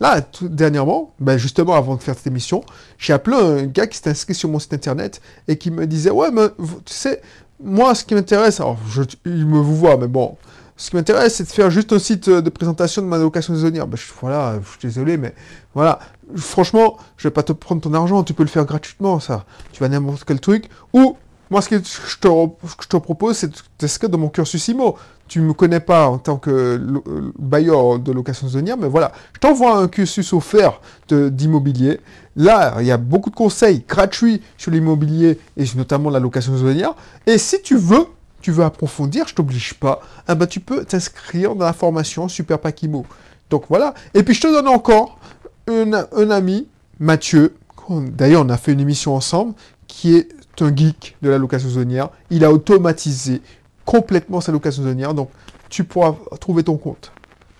Là, 0.00 0.20
tout, 0.20 0.48
dernièrement, 0.48 1.12
ben 1.18 1.36
justement 1.38 1.74
avant 1.74 1.96
de 1.96 2.02
faire 2.02 2.14
cette 2.14 2.28
émission, 2.28 2.62
j'ai 2.98 3.12
appelé 3.12 3.36
un 3.36 3.66
gars 3.66 3.86
qui 3.86 3.98
s'est 3.98 4.08
inscrit 4.08 4.34
sur 4.34 4.48
mon 4.48 4.60
site 4.60 4.72
internet 4.72 5.20
et 5.48 5.58
qui 5.58 5.72
me 5.72 5.88
disait 5.88 6.10
Ouais, 6.10 6.30
mais 6.30 6.48
tu 6.84 6.94
sais, 6.94 7.20
moi, 7.60 7.94
ce 7.94 8.04
qui 8.04 8.14
m'intéresse, 8.14 8.60
alors 8.60 8.78
je, 8.88 9.02
il 9.24 9.46
me 9.46 9.58
vous 9.58 9.76
voit, 9.76 9.96
mais 9.96 10.06
bon, 10.06 10.36
ce 10.78 10.90
qui 10.90 10.96
m'intéresse, 10.96 11.34
c'est 11.34 11.44
de 11.44 11.48
faire 11.48 11.70
juste 11.70 11.92
un 11.92 11.98
site 11.98 12.30
de 12.30 12.50
présentation 12.50 13.02
de 13.02 13.08
ma 13.08 13.18
location 13.18 13.52
saisonnière. 13.52 13.88
Ben, 13.88 13.96
je, 13.96 14.04
voilà, 14.20 14.60
je 14.62 14.68
suis 14.70 14.78
désolé, 14.80 15.16
mais 15.16 15.34
voilà. 15.74 15.98
Franchement, 16.36 16.96
je 17.16 17.26
vais 17.26 17.32
pas 17.32 17.42
te 17.42 17.52
prendre 17.52 17.80
ton 17.80 17.92
argent, 17.94 18.22
tu 18.22 18.32
peux 18.32 18.44
le 18.44 18.48
faire 18.48 18.64
gratuitement, 18.64 19.18
ça. 19.18 19.44
Tu 19.72 19.80
vas 19.80 19.88
n'importe 19.88 20.22
quel 20.24 20.38
truc. 20.38 20.68
Ou 20.92 21.16
moi, 21.50 21.62
ce 21.62 21.68
que 21.68 21.76
je 21.82 22.18
te, 22.18 22.96
propose, 22.98 23.38
c'est 23.38 23.48
de 23.48 23.56
t'inscrire 23.76 24.08
dans 24.08 24.18
mon 24.18 24.28
cursus 24.28 24.68
IMO. 24.68 24.96
Tu 25.26 25.40
me 25.40 25.52
connais 25.52 25.80
pas 25.80 26.06
en 26.06 26.18
tant 26.18 26.36
que 26.36 26.50
euh, 26.50 27.32
bailleur 27.38 27.98
de 27.98 28.12
location 28.12 28.46
saisonnière, 28.46 28.76
mais 28.78 28.88
voilà, 28.88 29.12
je 29.34 29.40
t'envoie 29.40 29.76
un 29.76 29.88
cursus 29.88 30.32
offert 30.32 30.80
d'immobilier. 31.10 32.00
Là, 32.36 32.76
il 32.80 32.86
y 32.86 32.92
a 32.92 32.98
beaucoup 32.98 33.30
de 33.30 33.34
conseils 33.34 33.82
gratuits 33.86 34.42
sur 34.56 34.70
l'immobilier 34.70 35.40
et 35.56 35.64
notamment 35.74 36.08
la 36.08 36.20
location 36.20 36.52
saisonnière. 36.52 36.94
Et 37.26 37.36
si 37.36 37.60
tu 37.62 37.76
veux, 37.76 38.06
tu 38.40 38.52
veux 38.52 38.64
approfondir, 38.64 39.26
je 39.26 39.34
t'oblige 39.34 39.74
pas, 39.74 40.00
eh 40.28 40.34
ben, 40.34 40.46
tu 40.46 40.60
peux 40.60 40.84
t'inscrire 40.84 41.54
dans 41.54 41.64
la 41.64 41.72
formation 41.72 42.28
Super 42.28 42.58
Pack 42.58 42.82
Imo. 42.82 43.04
Donc 43.50 43.64
voilà. 43.68 43.94
Et 44.14 44.22
puis 44.22 44.34
je 44.34 44.42
te 44.42 44.46
donne 44.46 44.68
encore 44.68 45.18
un, 45.66 46.30
ami, 46.30 46.66
Mathieu. 46.98 47.54
D'ailleurs, 47.90 48.44
on 48.44 48.48
a 48.48 48.56
fait 48.56 48.72
une 48.72 48.80
émission 48.80 49.14
ensemble 49.14 49.54
qui 49.86 50.14
est 50.14 50.28
un 50.60 50.74
geek 50.74 51.16
de 51.22 51.30
la 51.30 51.38
location 51.38 51.68
saisonnière. 51.68 52.10
Il 52.30 52.44
a 52.44 52.52
automatisé 52.52 53.40
complètement 53.84 54.40
sa 54.40 54.52
location 54.52 54.82
saisonnière, 54.82 55.14
donc 55.14 55.30
tu 55.68 55.84
pourras 55.84 56.14
trouver 56.40 56.64
ton 56.64 56.76
compte. 56.76 57.12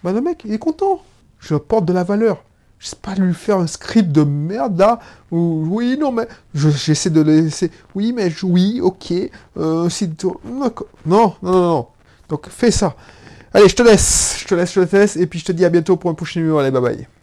Bah 0.04 0.12
le 0.12 0.20
mec, 0.20 0.42
il 0.44 0.52
est 0.52 0.58
content. 0.58 1.02
Je 1.38 1.54
apporte 1.54 1.84
de 1.84 1.92
la 1.92 2.04
valeur. 2.04 2.42
Je 2.78 2.88
sais 2.88 2.96
pas 3.00 3.14
lui 3.14 3.34
faire 3.34 3.58
un 3.58 3.66
script 3.66 4.12
de 4.12 4.22
merde 4.22 4.78
là, 4.78 5.00
ou 5.32 5.64
oui, 5.68 5.96
non, 5.98 6.12
mais 6.12 6.28
j'essaie 6.54 7.10
de 7.10 7.20
laisser, 7.20 7.72
oui, 7.94 8.12
mais 8.14 8.32
oui, 8.42 8.80
ok, 8.80 9.12
euh, 9.56 9.88
si, 9.88 10.08
non, 10.22 10.72
non, 11.06 11.34
non, 11.42 11.62
non. 11.62 11.86
Donc 12.28 12.48
fais 12.48 12.70
ça. 12.70 12.94
Allez, 13.52 13.68
je 13.68 13.74
te 13.74 13.82
laisse, 13.82 14.36
je 14.40 14.46
te 14.46 14.54
laisse, 14.54 14.72
je 14.72 14.80
te 14.80 14.96
laisse, 14.96 15.16
et 15.16 15.26
puis 15.26 15.38
je 15.38 15.46
te 15.46 15.52
dis 15.52 15.64
à 15.64 15.70
bientôt 15.70 15.96
pour 15.96 16.10
un 16.10 16.14
prochain 16.14 16.40
numéro. 16.40 16.58
Allez, 16.58 16.70
bye 16.70 16.82
bye. 16.82 17.17